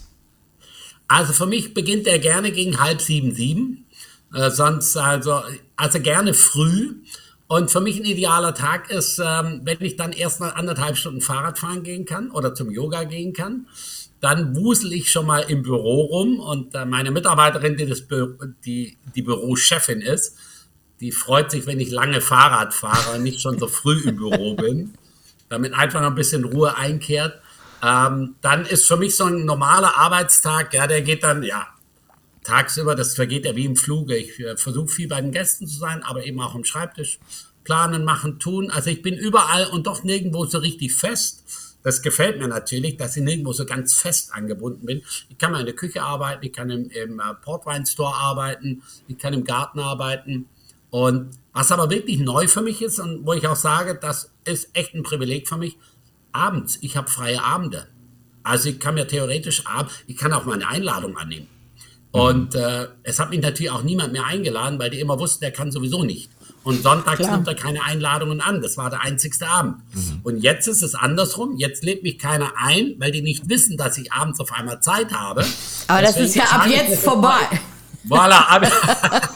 [1.08, 3.86] Also für mich beginnt er gerne gegen halb sieben, sieben.
[4.34, 5.42] Äh, sonst also,
[5.76, 6.96] also gerne früh.
[7.48, 11.22] Und für mich ein idealer Tag ist, ähm, wenn ich dann erst mal anderthalb Stunden
[11.22, 13.68] Fahrrad fahren gehen kann oder zum Yoga gehen kann.
[14.24, 18.38] Dann wusel ich schon mal im Büro rum und äh, meine Mitarbeiterin, die, das Bü
[18.64, 20.38] die die Bürochefin ist,
[21.02, 24.56] die freut sich, wenn ich lange Fahrrad fahre und nicht schon so früh im Büro
[24.56, 24.94] bin,
[25.50, 27.42] damit einfach noch ein bisschen Ruhe einkehrt.
[27.84, 31.68] Ähm, dann ist für mich so ein normaler Arbeitstag, ja, der geht dann, ja,
[32.46, 34.16] tagsüber, das vergeht ja wie im Fluge.
[34.16, 37.20] Ich äh, versuche viel bei den Gästen zu sein, aber eben auch am Schreibtisch.
[37.66, 38.72] Planen, machen, tun.
[38.72, 41.44] Also ich bin überall und doch nirgendwo so richtig fest.
[41.84, 45.02] Das gefällt mir natürlich, dass ich nirgendwo so ganz fest angebunden bin.
[45.30, 49.18] Ich kann mal in der Küche arbeiten, ich kann im, im äh, Portwein-Store arbeiten, ich
[49.18, 50.48] kann im Garten arbeiten.
[50.90, 54.70] Und was aber wirklich neu für mich ist und wo ich auch sage, das ist
[54.74, 55.78] echt ein Privileg für mich,
[56.32, 57.88] abends, ich habe freie Abende.
[58.44, 61.48] Also ich kann mir theoretisch ab, ich kann auch meine Einladung annehmen.
[62.12, 65.52] Und äh, es hat mich natürlich auch niemand mehr eingeladen, weil die immer wussten, der
[65.52, 66.30] kann sowieso nicht.
[66.64, 68.62] Und sonntags nimmt er keine Einladungen an.
[68.62, 69.78] Das war der einzigste Abend.
[70.24, 71.58] Und jetzt ist es andersrum.
[71.58, 75.12] Jetzt lädt mich keiner ein, weil die nicht wissen, dass ich abends auf einmal Zeit
[75.12, 75.46] habe.
[75.88, 77.60] Aber das Deswegen ist ja ab jetzt vorbei.
[78.08, 78.66] Voilà, ab,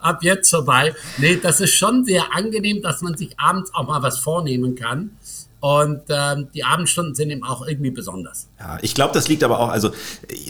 [0.00, 0.94] ab jetzt vorbei.
[1.18, 5.12] Nee, das ist schon sehr angenehm, dass man sich abends auch mal was vornehmen kann.
[5.60, 8.48] Und ähm, die Abendstunden sind eben auch irgendwie besonders.
[8.58, 9.90] Ja, ich glaube, das liegt aber auch, also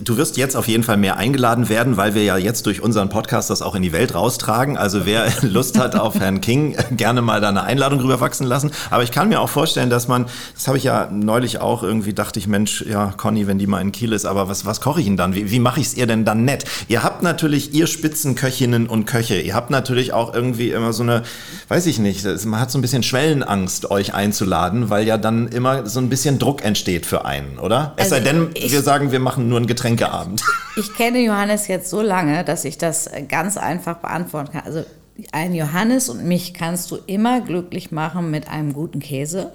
[0.01, 3.09] du wirst jetzt auf jeden Fall mehr eingeladen werden, weil wir ja jetzt durch unseren
[3.09, 4.77] Podcast das auch in die Welt raustragen.
[4.77, 8.71] Also wer Lust hat auf Herrn King, gerne mal da eine Einladung rüberwachsen lassen.
[8.91, 12.13] Aber ich kann mir auch vorstellen, dass man, das habe ich ja neulich auch irgendwie,
[12.13, 15.01] dachte ich, Mensch, ja, Conny, wenn die mal in Kiel ist, aber was, was koche
[15.01, 15.35] ich denn dann?
[15.35, 16.65] Wie, wie mache ich es ihr denn dann nett?
[16.87, 21.25] Ihr habt natürlich, ihr Spitzenköchinnen und Köche, ihr habt natürlich auch irgendwie immer so eine,
[21.67, 25.89] weiß ich nicht, man hat so ein bisschen Schwellenangst, euch einzuladen, weil ja dann immer
[25.89, 27.96] so ein bisschen Druck entsteht für einen, oder?
[27.97, 30.43] Es Also sei denn, ich- wir sagen, wir machen nur einen Getränkeabend.
[30.77, 34.63] Ich kenne Johannes jetzt so lange, dass ich das ganz einfach beantworten kann.
[34.65, 34.85] Also
[35.33, 39.53] ein Johannes und mich kannst du immer glücklich machen mit einem guten Käse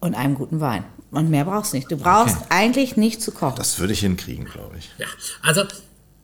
[0.00, 0.84] und einem guten Wein.
[1.10, 1.90] Und mehr brauchst du nicht.
[1.90, 3.56] Du brauchst eigentlich nicht zu kochen.
[3.56, 4.90] Das würde ich hinkriegen, glaube ich.
[4.98, 5.06] Ja,
[5.42, 5.62] also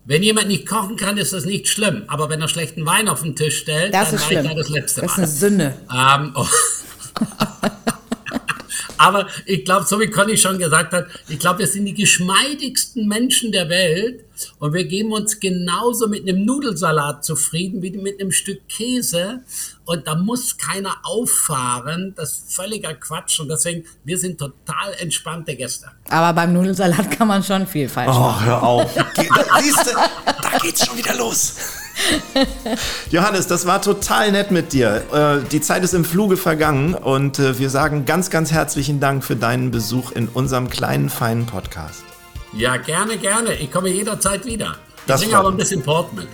[0.05, 2.05] wenn jemand nicht kochen kann, ist das nicht schlimm.
[2.09, 4.45] Aber wenn er schlechten Wein auf den Tisch stellt, Das dann ist reicht schlimm.
[4.45, 5.22] ja das letzte Das ist Mal.
[5.24, 5.74] eine Sünde.
[5.93, 6.47] Ähm, oh.
[8.99, 13.07] Aber ich glaube, so wie Conny schon gesagt hat, ich glaube, wir sind die geschmeidigsten
[13.07, 14.24] Menschen der Welt
[14.59, 19.43] und wir geben uns genauso mit einem Nudelsalat zufrieden wie mit einem Stück Käse
[19.85, 22.14] und da muss keiner auffahren.
[22.16, 25.87] Das ist völliger Quatsch und deswegen, wir sind total entspannte Gäste.
[26.09, 28.43] Aber beim Nudelsalat kann man schon viel falsch machen.
[28.43, 28.91] Oh, hör auf.
[29.62, 31.55] Siehst du, da geht's schon wieder los.
[33.11, 35.05] Johannes, das war total nett mit dir.
[35.12, 39.22] Äh, Die Zeit ist im Fluge vergangen und äh, wir sagen ganz, ganz herzlichen Dank
[39.24, 42.03] für deinen Besuch in unserem kleinen, feinen Podcast.
[42.57, 43.55] Ja, gerne, gerne.
[43.55, 44.76] Ich komme jederzeit wieder.
[44.96, 46.28] Ich Das bringe freut aber ein bisschen Port mit.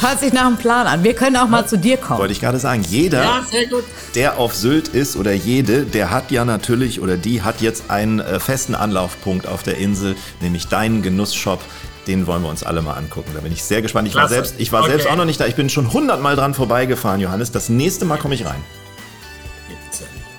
[0.00, 1.02] Hört sich nach einem Plan an.
[1.02, 2.20] Wir können auch mal zu dir kommen.
[2.20, 3.82] Wollte ich gerade sagen, jeder, Ja, sehr gut.
[4.14, 8.20] der auf Sylt ist oder jede, der hat ja natürlich oder die hat jetzt einen
[8.20, 11.60] äh, festen Anlaufpunkt auf der Insel, nämlich deinen Genussshop.
[12.06, 13.32] Den wollen wir uns alle mal angucken.
[13.34, 14.08] Da bin ich sehr gespannt.
[14.08, 14.34] Ich war Klasse.
[14.34, 14.90] selbst, ich war Okay.
[14.92, 15.46] selbst auch noch nicht da.
[15.46, 17.50] Ich bin schon hundertmal dran vorbeigefahren, Johannes.
[17.52, 18.62] Das nächste Mal komme ich rein.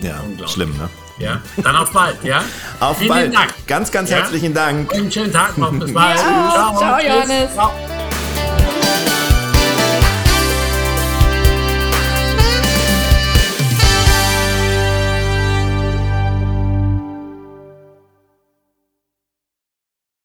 [0.02, 0.24] Ja.
[0.40, 0.90] Ja, schlimm, ne?
[1.20, 2.42] Ja, dann auf bald, ja?
[2.80, 3.36] Auf Vielen bald.
[3.36, 3.54] Dank.
[3.68, 4.18] Ganz, ganz Ja?
[4.18, 4.94] herzlichen Dank.
[4.94, 5.72] Einen schönen Tag noch.
[5.72, 6.18] Bis bald.
[6.26, 7.08] Ja, ciao, Tschüss.
[7.08, 7.54] Johannes.
[7.54, 7.72] Ciao.